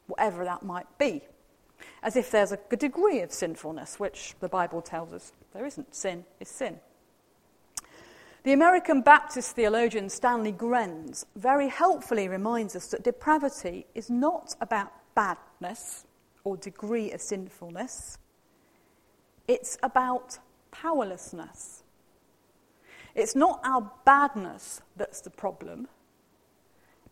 whatever 0.06 0.44
that 0.44 0.62
might 0.62 0.86
be. 0.98 1.22
As 2.02 2.16
if 2.16 2.30
there's 2.30 2.52
a 2.52 2.58
degree 2.76 3.20
of 3.20 3.32
sinfulness, 3.32 4.00
which 4.00 4.34
the 4.40 4.48
Bible 4.48 4.82
tells 4.82 5.12
us 5.12 5.32
there 5.54 5.64
isn't. 5.64 5.94
Sin 5.94 6.24
is 6.40 6.48
sin. 6.48 6.80
The 8.44 8.52
American 8.52 9.02
Baptist 9.02 9.54
theologian 9.54 10.08
Stanley 10.08 10.52
Grenz 10.52 11.24
very 11.36 11.68
helpfully 11.68 12.28
reminds 12.28 12.74
us 12.74 12.88
that 12.88 13.04
depravity 13.04 13.86
is 13.94 14.10
not 14.10 14.54
about 14.60 14.92
badness 15.14 16.06
or 16.44 16.56
degree 16.56 17.12
of 17.12 17.20
sinfulness, 17.20 18.16
it's 19.46 19.76
about 19.82 20.38
powerlessness. 20.70 21.82
It's 23.14 23.34
not 23.34 23.60
our 23.64 23.90
badness 24.04 24.80
that's 24.96 25.20
the 25.20 25.30
problem, 25.30 25.88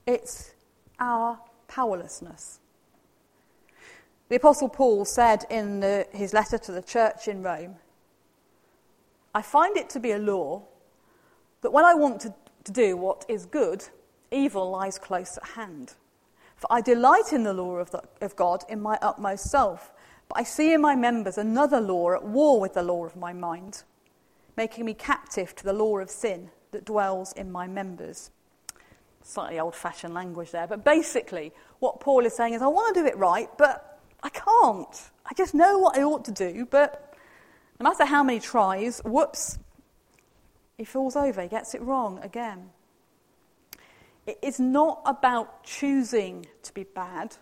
it's 0.06 0.52
our 0.98 1.38
powerlessness. 1.68 2.60
The 4.28 4.36
Apostle 4.36 4.68
Paul 4.68 5.04
said 5.04 5.44
in 5.50 5.80
the, 5.80 6.06
his 6.12 6.32
letter 6.32 6.58
to 6.58 6.72
the 6.72 6.82
church 6.82 7.28
in 7.28 7.42
Rome, 7.42 7.76
I 9.34 9.42
find 9.42 9.76
it 9.76 9.90
to 9.90 10.00
be 10.00 10.12
a 10.12 10.18
law 10.18 10.62
that 11.60 11.72
when 11.72 11.84
I 11.84 11.94
want 11.94 12.20
to, 12.22 12.34
to 12.64 12.72
do 12.72 12.96
what 12.96 13.24
is 13.28 13.46
good, 13.46 13.84
evil 14.30 14.70
lies 14.70 14.98
close 14.98 15.36
at 15.36 15.50
hand. 15.50 15.94
For 16.56 16.72
I 16.72 16.80
delight 16.80 17.32
in 17.32 17.42
the 17.42 17.52
law 17.52 17.76
of, 17.76 17.90
the, 17.90 18.02
of 18.20 18.34
God 18.34 18.64
in 18.68 18.80
my 18.80 18.98
utmost 19.02 19.50
self, 19.50 19.92
but 20.28 20.38
I 20.38 20.42
see 20.42 20.72
in 20.72 20.80
my 20.80 20.96
members 20.96 21.38
another 21.38 21.80
law 21.80 22.12
at 22.12 22.24
war 22.24 22.60
with 22.60 22.74
the 22.74 22.82
law 22.82 23.04
of 23.04 23.14
my 23.14 23.32
mind, 23.32 23.82
making 24.56 24.86
me 24.86 24.94
captive 24.94 25.54
to 25.56 25.64
the 25.64 25.72
law 25.72 25.98
of 25.98 26.10
sin 26.10 26.50
that 26.72 26.84
dwells 26.84 27.32
in 27.34 27.52
my 27.52 27.66
members. 27.66 28.30
Slightly 29.26 29.58
old 29.58 29.74
fashioned 29.74 30.14
language 30.14 30.52
there, 30.52 30.68
but 30.68 30.84
basically, 30.84 31.52
what 31.80 31.98
Paul 31.98 32.24
is 32.24 32.36
saying 32.36 32.54
is, 32.54 32.62
I 32.62 32.68
want 32.68 32.94
to 32.94 33.00
do 33.00 33.06
it 33.08 33.16
right, 33.16 33.48
but 33.58 33.98
I 34.22 34.28
can't. 34.28 35.10
I 35.26 35.34
just 35.36 35.52
know 35.52 35.78
what 35.80 35.98
I 35.98 36.04
ought 36.04 36.24
to 36.26 36.30
do, 36.30 36.64
but 36.70 37.12
no 37.80 37.90
matter 37.90 38.04
how 38.04 38.22
many 38.22 38.38
tries, 38.38 39.00
whoops, 39.00 39.58
he 40.78 40.84
falls 40.84 41.16
over, 41.16 41.42
he 41.42 41.48
gets 41.48 41.74
it 41.74 41.82
wrong 41.82 42.20
again. 42.22 42.70
It 44.28 44.38
is 44.42 44.60
not 44.60 45.02
about 45.04 45.64
choosing 45.64 46.46
to 46.62 46.72
be 46.72 46.84
bad. 46.84 47.36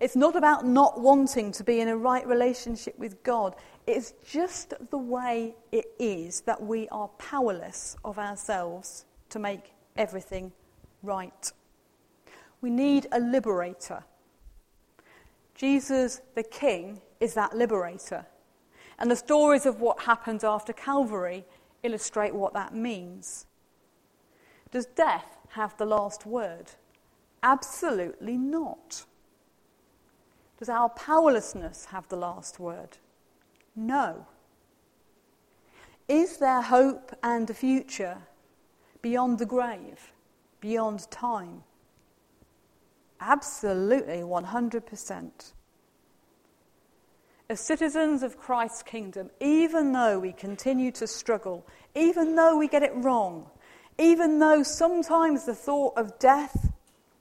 It's 0.00 0.14
not 0.14 0.36
about 0.36 0.66
not 0.66 1.00
wanting 1.00 1.52
to 1.52 1.64
be 1.64 1.80
in 1.80 1.88
a 1.88 1.96
right 1.96 2.26
relationship 2.26 2.98
with 2.98 3.22
God. 3.22 3.56
It's 3.86 4.12
just 4.30 4.74
the 4.90 4.98
way 4.98 5.56
it 5.72 5.86
is 5.98 6.42
that 6.42 6.62
we 6.62 6.86
are 6.90 7.08
powerless 7.16 7.96
of 8.04 8.18
ourselves 8.18 9.06
to 9.30 9.38
make 9.38 9.72
everything 9.96 10.52
right. 11.02 11.52
We 12.60 12.70
need 12.70 13.06
a 13.12 13.20
liberator. 13.20 14.04
Jesus, 15.54 16.20
the 16.34 16.42
King, 16.42 17.00
is 17.20 17.34
that 17.34 17.56
liberator. 17.56 18.26
And 18.98 19.10
the 19.10 19.16
stories 19.16 19.66
of 19.66 19.80
what 19.80 20.02
happened 20.02 20.44
after 20.44 20.72
Calvary 20.72 21.44
illustrate 21.82 22.34
what 22.34 22.54
that 22.54 22.74
means. 22.74 23.46
Does 24.70 24.86
death 24.86 25.36
have 25.50 25.76
the 25.76 25.86
last 25.86 26.26
word? 26.26 26.66
Absolutely 27.42 28.36
not. 28.36 29.04
Does 30.58 30.68
our 30.68 30.88
powerlessness 30.88 31.86
have 31.86 32.08
the 32.08 32.16
last 32.16 32.58
word? 32.58 32.98
No. 33.76 34.26
Is 36.08 36.38
there 36.38 36.62
hope 36.62 37.16
and 37.22 37.48
a 37.48 37.54
future 37.54 38.18
beyond 39.02 39.38
the 39.38 39.46
grave, 39.46 40.12
beyond 40.60 41.10
time? 41.10 41.62
Absolutely, 43.20 44.18
100% 44.18 45.52
as 47.50 47.60
citizens 47.60 48.22
of 48.22 48.38
Christ's 48.38 48.82
kingdom, 48.82 49.30
even 49.40 49.92
though 49.92 50.18
we 50.18 50.32
continue 50.32 50.92
to 50.92 51.06
struggle, 51.06 51.66
even 51.94 52.34
though 52.34 52.58
we 52.58 52.68
get 52.68 52.82
it 52.82 52.92
wrong, 52.94 53.46
even 53.98 54.38
though 54.38 54.62
sometimes 54.62 55.46
the 55.46 55.54
thought 55.54 55.94
of 55.96 56.18
death 56.18 56.72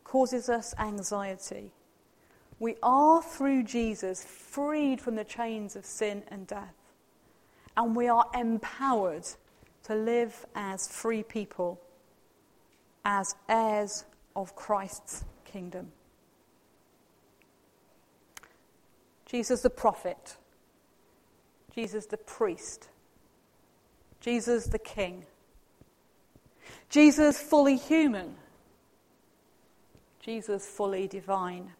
causes 0.03 0.49
us 0.49 0.75
anxiety, 0.77 1.71
we 2.59 2.75
are 2.83 3.21
through 3.21 3.63
Jesus 3.63 4.23
freed 4.23 4.99
from 4.99 5.15
the 5.15 5.23
chains 5.23 5.75
of 5.75 5.85
sin 5.85 6.23
and 6.27 6.45
death. 6.45 6.75
And 7.77 7.95
we 7.95 8.09
are 8.09 8.25
empowered 8.33 9.27
to 9.83 9.95
live 9.95 10.45
as 10.55 10.87
free 10.87 11.23
people, 11.23 11.79
as 13.07 13.35
heirs 13.47 14.03
of 14.35 14.53
Christ's 14.53 15.23
kingdom. 15.45 15.93
Jesus 19.25 19.61
the 19.61 19.69
prophet, 19.69 20.35
Jesus 21.73 22.05
the 22.05 22.17
priest, 22.17 22.89
Jesus 24.19 24.65
the 24.65 24.79
king, 24.79 25.25
Jesus 26.89 27.39
fully 27.39 27.77
human, 27.77 28.35
Jesus 30.19 30.65
fully 30.65 31.07
divine. 31.07 31.71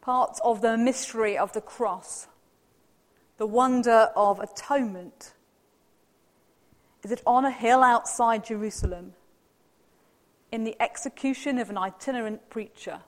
Part 0.00 0.40
of 0.44 0.60
the 0.60 0.76
mystery 0.76 1.38
of 1.38 1.52
the 1.52 1.60
cross, 1.60 2.26
the 3.36 3.46
wonder 3.46 4.10
of 4.16 4.40
atonement, 4.40 5.33
is 7.04 7.10
that 7.10 7.22
on 7.26 7.44
a 7.44 7.50
hill 7.50 7.82
outside 7.82 8.44
Jerusalem, 8.44 9.12
in 10.50 10.64
the 10.64 10.74
execution 10.80 11.58
of 11.58 11.68
an 11.68 11.76
itinerant 11.76 12.48
preacher, 12.48 13.00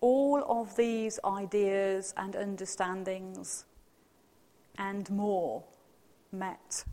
all 0.00 0.44
of 0.46 0.76
these 0.76 1.18
ideas 1.24 2.12
and 2.18 2.36
understandings 2.36 3.64
and 4.76 5.08
more 5.08 5.64
met. 6.30 6.84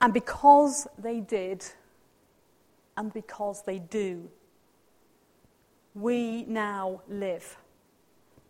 And 0.00 0.14
because 0.14 0.86
they 0.96 1.20
did, 1.20 1.64
and 2.96 3.12
because 3.12 3.62
they 3.64 3.78
do, 3.78 4.30
we 5.94 6.44
now 6.44 7.02
live, 7.08 7.58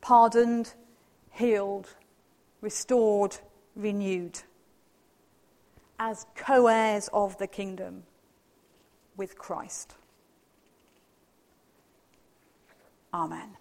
pardoned, 0.00 0.74
healed, 1.32 1.88
restored, 2.60 3.36
renewed, 3.76 4.40
as 5.98 6.26
co 6.34 6.66
heirs 6.66 7.08
of 7.12 7.38
the 7.38 7.46
kingdom 7.46 8.04
with 9.16 9.38
Christ. 9.38 9.94
Amen. 13.12 13.56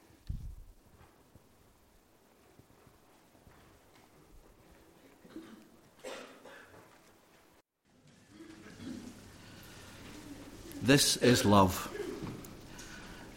This 10.82 11.16
is 11.18 11.46
love. 11.46 11.90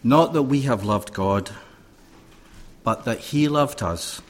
Not 0.03 0.33
that 0.33 0.43
we 0.43 0.61
have 0.61 0.83
loved 0.83 1.13
God, 1.13 1.49
but 2.83 3.05
that 3.05 3.19
He 3.19 3.47
loved 3.47 3.81
us 3.81 4.21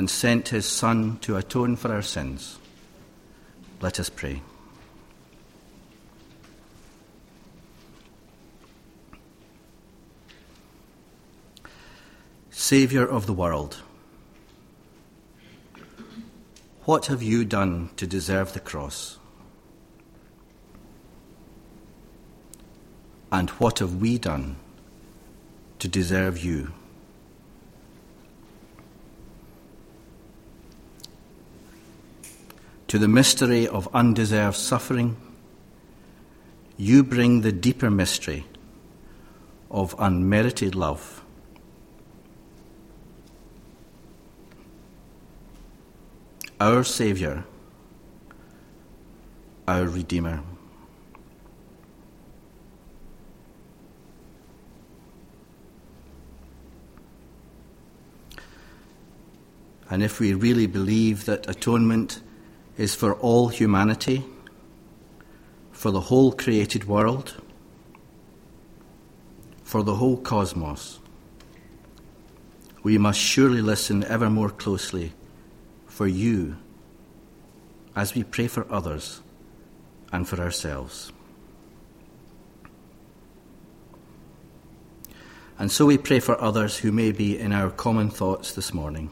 and 0.00 0.08
sent 0.08 0.48
His 0.48 0.64
Son 0.64 1.18
to 1.20 1.36
atone 1.36 1.76
for 1.76 1.92
our 1.92 2.00
sins. 2.00 2.58
Let 3.82 4.00
us 4.00 4.08
pray. 4.08 4.40
Saviour 12.48 13.06
of 13.06 13.26
the 13.26 13.34
world, 13.34 13.82
what 16.84 17.04
have 17.04 17.22
you 17.22 17.44
done 17.44 17.90
to 17.98 18.06
deserve 18.06 18.54
the 18.54 18.60
cross? 18.60 19.18
And 23.30 23.50
what 23.60 23.80
have 23.80 23.96
we 23.96 24.16
done 24.16 24.56
to 25.78 25.88
deserve 25.88 26.42
you? 26.42 26.72
To 32.90 32.98
the 32.98 33.06
mystery 33.06 33.68
of 33.68 33.88
undeserved 33.94 34.56
suffering, 34.56 35.16
you 36.76 37.04
bring 37.04 37.42
the 37.42 37.52
deeper 37.52 37.88
mystery 37.88 38.46
of 39.70 39.94
unmerited 39.96 40.74
love. 40.74 41.24
Our 46.58 46.82
Saviour, 46.82 47.44
our 49.68 49.84
Redeemer. 49.84 50.42
And 59.88 60.02
if 60.02 60.18
we 60.18 60.34
really 60.34 60.66
believe 60.66 61.26
that 61.26 61.48
atonement 61.48 62.20
is 62.80 62.94
for 62.94 63.12
all 63.16 63.48
humanity, 63.48 64.24
for 65.70 65.90
the 65.90 66.00
whole 66.00 66.32
created 66.32 66.84
world, 66.84 67.34
for 69.62 69.82
the 69.82 69.96
whole 69.96 70.16
cosmos, 70.16 70.98
we 72.82 72.96
must 72.96 73.20
surely 73.20 73.60
listen 73.60 74.02
ever 74.04 74.30
more 74.30 74.48
closely 74.48 75.12
for 75.86 76.06
you 76.06 76.56
as 77.94 78.14
we 78.14 78.24
pray 78.24 78.46
for 78.46 78.66
others 78.72 79.20
and 80.10 80.26
for 80.26 80.40
ourselves. 80.40 81.12
And 85.58 85.70
so 85.70 85.84
we 85.84 85.98
pray 85.98 86.20
for 86.20 86.40
others 86.40 86.78
who 86.78 86.92
may 86.92 87.12
be 87.12 87.38
in 87.38 87.52
our 87.52 87.68
common 87.68 88.08
thoughts 88.08 88.54
this 88.54 88.72
morning. 88.72 89.10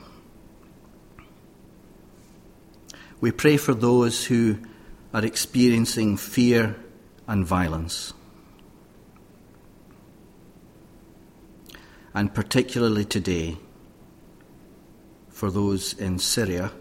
We 3.21 3.33
pray 3.33 3.57
for 3.57 3.75
those 3.75 4.27
who 4.27 4.59
are 5.13 5.25
experiencing 5.25 6.17
fear 6.17 6.77
and 7.27 7.45
violence. 7.45 8.13
And 12.15 12.33
particularly 12.33 13.05
today, 13.05 13.57
for 15.29 15.51
those 15.51 15.93
in 15.95 16.19
Syria, 16.19 16.73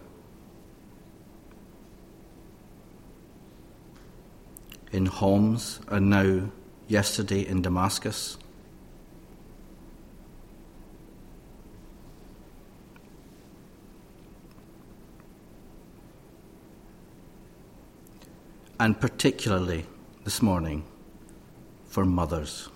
in 4.92 5.06
Homs, 5.06 5.80
and 5.88 6.10
now 6.10 6.52
yesterday 6.88 7.42
in 7.42 7.62
Damascus. 7.62 8.38
And 18.80 19.00
particularly 19.00 19.86
this 20.24 20.42
morning 20.42 20.84
for 21.88 22.06
mothers. 22.06 22.70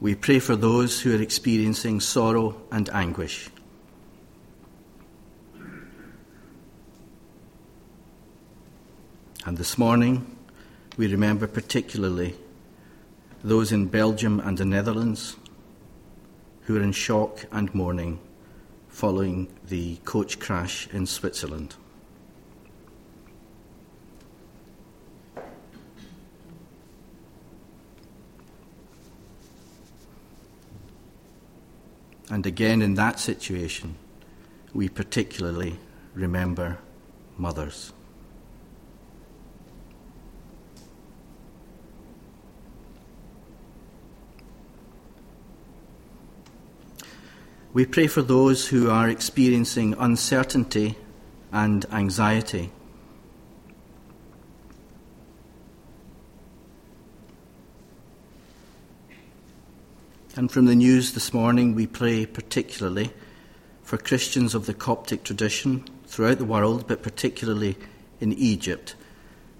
We 0.00 0.14
pray 0.14 0.38
for 0.38 0.54
those 0.54 1.00
who 1.00 1.16
are 1.16 1.22
experiencing 1.22 1.98
sorrow 2.00 2.60
and 2.70 2.90
anguish. 2.90 3.48
And 9.46 9.56
this 9.56 9.78
morning, 9.78 10.34
we 10.96 11.08
remember 11.08 11.46
particularly 11.46 12.34
those 13.42 13.72
in 13.72 13.86
Belgium 13.86 14.40
and 14.40 14.56
the 14.56 14.64
Netherlands 14.64 15.36
who 16.62 16.76
are 16.76 16.82
in 16.82 16.92
shock 16.92 17.46
and 17.52 17.74
mourning 17.74 18.18
following 18.88 19.48
the 19.66 19.96
coach 20.04 20.38
crash 20.38 20.88
in 20.92 21.04
Switzerland. 21.04 21.74
And 32.30 32.46
again, 32.46 32.82
in 32.82 32.94
that 32.94 33.20
situation, 33.20 33.96
we 34.72 34.88
particularly 34.88 35.78
remember 36.14 36.78
mothers. 37.36 37.92
We 47.74 47.86
pray 47.86 48.06
for 48.06 48.22
those 48.22 48.68
who 48.68 48.88
are 48.88 49.08
experiencing 49.08 49.96
uncertainty 49.98 50.96
and 51.50 51.84
anxiety. 51.90 52.70
And 60.36 60.52
from 60.52 60.66
the 60.66 60.76
news 60.76 61.14
this 61.14 61.34
morning, 61.34 61.74
we 61.74 61.88
pray 61.88 62.26
particularly 62.26 63.10
for 63.82 63.98
Christians 63.98 64.54
of 64.54 64.66
the 64.66 64.74
Coptic 64.74 65.24
tradition 65.24 65.84
throughout 66.06 66.38
the 66.38 66.44
world, 66.44 66.86
but 66.86 67.02
particularly 67.02 67.76
in 68.20 68.32
Egypt, 68.34 68.94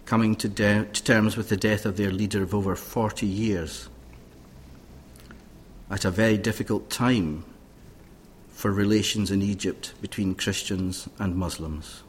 coming 0.05 0.37
to, 0.37 0.49
de- 0.49 0.85
to 0.85 1.03
terms 1.03 1.37
with 1.37 1.49
the 1.49 1.57
death 1.57 1.85
of 1.85 1.97
their 1.97 2.13
leader 2.13 2.45
of 2.45 2.55
over 2.55 2.77
40 2.77 3.27
years 3.27 3.89
at 5.91 6.05
a 6.05 6.13
very 6.13 6.39
difficult 6.39 6.91
time 6.91 7.45
for 8.55 8.73
relations 8.73 9.31
in 9.31 9.43
Egypt 9.43 9.93
between 10.01 10.35
Christians 10.35 11.09
and 11.19 11.37
Muslims. 11.37 12.03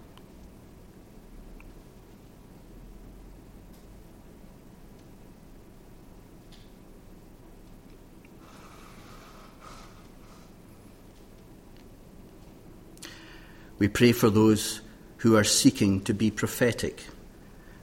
We 13.78 13.90
pray 13.90 14.14
for 14.14 14.30
those 14.30 14.80
who 15.18 15.36
are 15.36 15.44
seeking 15.44 16.02
to 16.06 16.14
be 16.14 16.32
prophetic, 16.32 17.04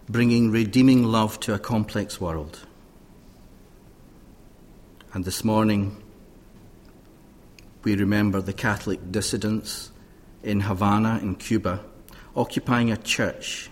bringing 0.09 0.51
redeeming 0.51 1.05
love 1.05 1.39
to 1.41 1.53
a 1.53 1.59
complex 1.59 2.21
world. 2.21 2.61
And 5.13 5.27
this 5.27 5.45
morning, 5.45 6.03
we 7.85 7.97
remember 7.97 8.41
the 8.41 8.53
Catholic 8.53 9.11
dissidents 9.11 9.91
in 10.43 10.61
Havana, 10.61 11.18
in 11.20 11.35
Cuba, 11.35 11.80
occupying 12.37 12.91
a 12.91 12.97
church, 12.97 13.70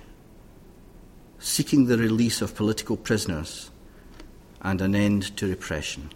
seeking 1.38 1.86
the 1.86 1.96
release 1.96 2.42
of 2.42 2.54
political 2.54 2.96
prisoners 2.96 3.70
and 4.62 4.80
an 4.80 4.94
end 4.94 5.36
to 5.36 5.48
repression. 5.48 6.10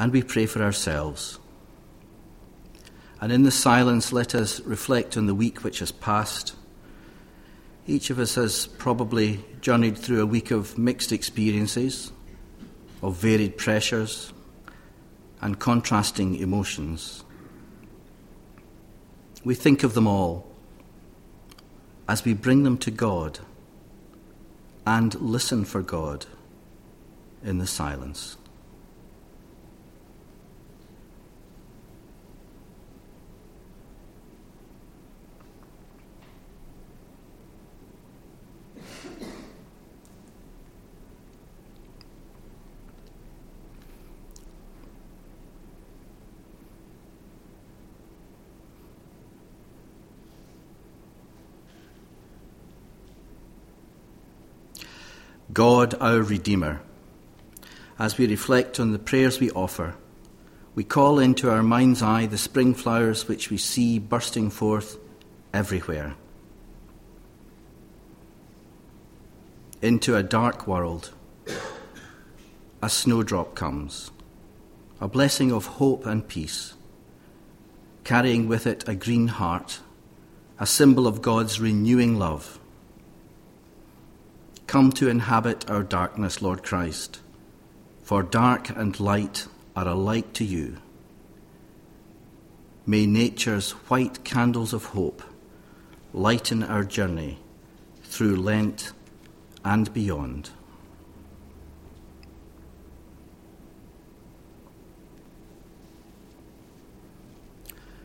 And 0.00 0.12
we 0.12 0.22
pray 0.22 0.46
for 0.46 0.62
ourselves 0.62 1.40
and 3.20 3.32
in 3.32 3.42
the 3.42 3.50
silence, 3.50 4.12
let 4.12 4.34
us 4.34 4.60
reflect 4.60 5.16
on 5.16 5.26
the 5.26 5.34
week 5.34 5.64
which 5.64 5.80
has 5.80 5.90
passed. 5.90 6.54
Each 7.86 8.10
of 8.10 8.18
us 8.18 8.36
has 8.36 8.66
probably 8.66 9.44
journeyed 9.60 9.98
through 9.98 10.22
a 10.22 10.26
week 10.26 10.50
of 10.50 10.78
mixed 10.78 11.10
experiences, 11.10 12.12
of 13.02 13.16
varied 13.16 13.56
pressures, 13.56 14.32
and 15.40 15.58
contrasting 15.58 16.36
emotions. 16.36 17.24
We 19.44 19.54
think 19.54 19.82
of 19.82 19.94
them 19.94 20.06
all 20.06 20.46
as 22.08 22.24
we 22.24 22.34
bring 22.34 22.62
them 22.62 22.78
to 22.78 22.90
God 22.90 23.40
and 24.86 25.14
listen 25.20 25.64
for 25.64 25.82
God 25.82 26.26
in 27.44 27.58
the 27.58 27.66
silence. 27.66 28.36
God, 55.58 55.96
our 56.00 56.22
Redeemer, 56.22 56.82
as 57.98 58.16
we 58.16 58.28
reflect 58.28 58.78
on 58.78 58.92
the 58.92 58.98
prayers 59.00 59.40
we 59.40 59.50
offer, 59.50 59.96
we 60.76 60.84
call 60.84 61.18
into 61.18 61.50
our 61.50 61.64
mind's 61.64 62.00
eye 62.00 62.26
the 62.26 62.38
spring 62.38 62.74
flowers 62.74 63.26
which 63.26 63.50
we 63.50 63.56
see 63.56 63.98
bursting 63.98 64.50
forth 64.50 64.98
everywhere. 65.52 66.14
Into 69.82 70.14
a 70.14 70.22
dark 70.22 70.68
world, 70.68 71.10
a 72.80 72.88
snowdrop 72.88 73.56
comes, 73.56 74.12
a 75.00 75.08
blessing 75.08 75.50
of 75.50 75.66
hope 75.66 76.06
and 76.06 76.28
peace, 76.28 76.74
carrying 78.04 78.46
with 78.46 78.64
it 78.64 78.88
a 78.88 78.94
green 78.94 79.26
heart, 79.26 79.80
a 80.60 80.66
symbol 80.66 81.08
of 81.08 81.20
God's 81.20 81.60
renewing 81.60 82.16
love. 82.16 82.57
Come 84.68 84.92
to 84.92 85.08
inhabit 85.08 85.70
our 85.70 85.82
darkness, 85.82 86.42
Lord 86.42 86.62
Christ, 86.62 87.20
for 88.02 88.22
dark 88.22 88.68
and 88.68 89.00
light 89.00 89.46
are 89.74 89.88
alike 89.88 90.34
to 90.34 90.44
you. 90.44 90.76
May 92.84 93.06
nature's 93.06 93.70
white 93.88 94.24
candles 94.24 94.74
of 94.74 94.84
hope 94.84 95.22
lighten 96.12 96.62
our 96.62 96.84
journey 96.84 97.38
through 98.02 98.36
Lent 98.36 98.92
and 99.64 99.90
beyond. 99.94 100.50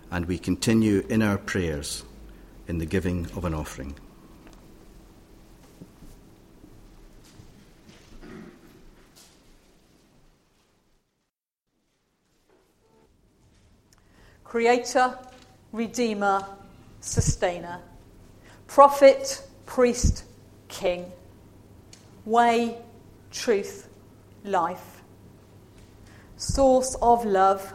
And 0.09 0.27
we 0.27 0.37
continue 0.37 1.05
in 1.09 1.21
our 1.21 1.37
prayers 1.37 2.05
in 2.69 2.77
the 2.77 2.85
giving 2.85 3.25
of 3.35 3.43
an 3.43 3.53
offering. 3.53 3.95
Creator, 14.53 15.17
Redeemer, 15.71 16.45
Sustainer, 16.99 17.79
Prophet, 18.67 19.43
Priest, 19.65 20.25
King, 20.67 21.11
Way, 22.23 22.77
Truth, 23.31 23.89
Life, 24.43 25.01
Source 26.37 26.95
of 27.01 27.25
love 27.25 27.73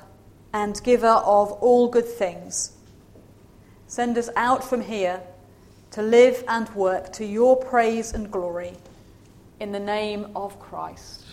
and 0.55 0.81
Giver 0.85 1.09
of 1.09 1.51
all 1.51 1.89
good 1.89 2.07
things. 2.07 2.77
Send 3.89 4.17
us 4.17 4.31
out 4.37 4.63
from 4.63 4.81
here 4.81 5.21
to 5.91 6.01
live 6.01 6.45
and 6.47 6.69
work 6.77 7.13
to 7.15 7.25
your 7.25 7.57
praise 7.57 8.13
and 8.13 8.31
glory. 8.31 8.77
In 9.59 9.73
the 9.73 9.81
name 9.81 10.31
of 10.37 10.61
Christ. 10.61 11.28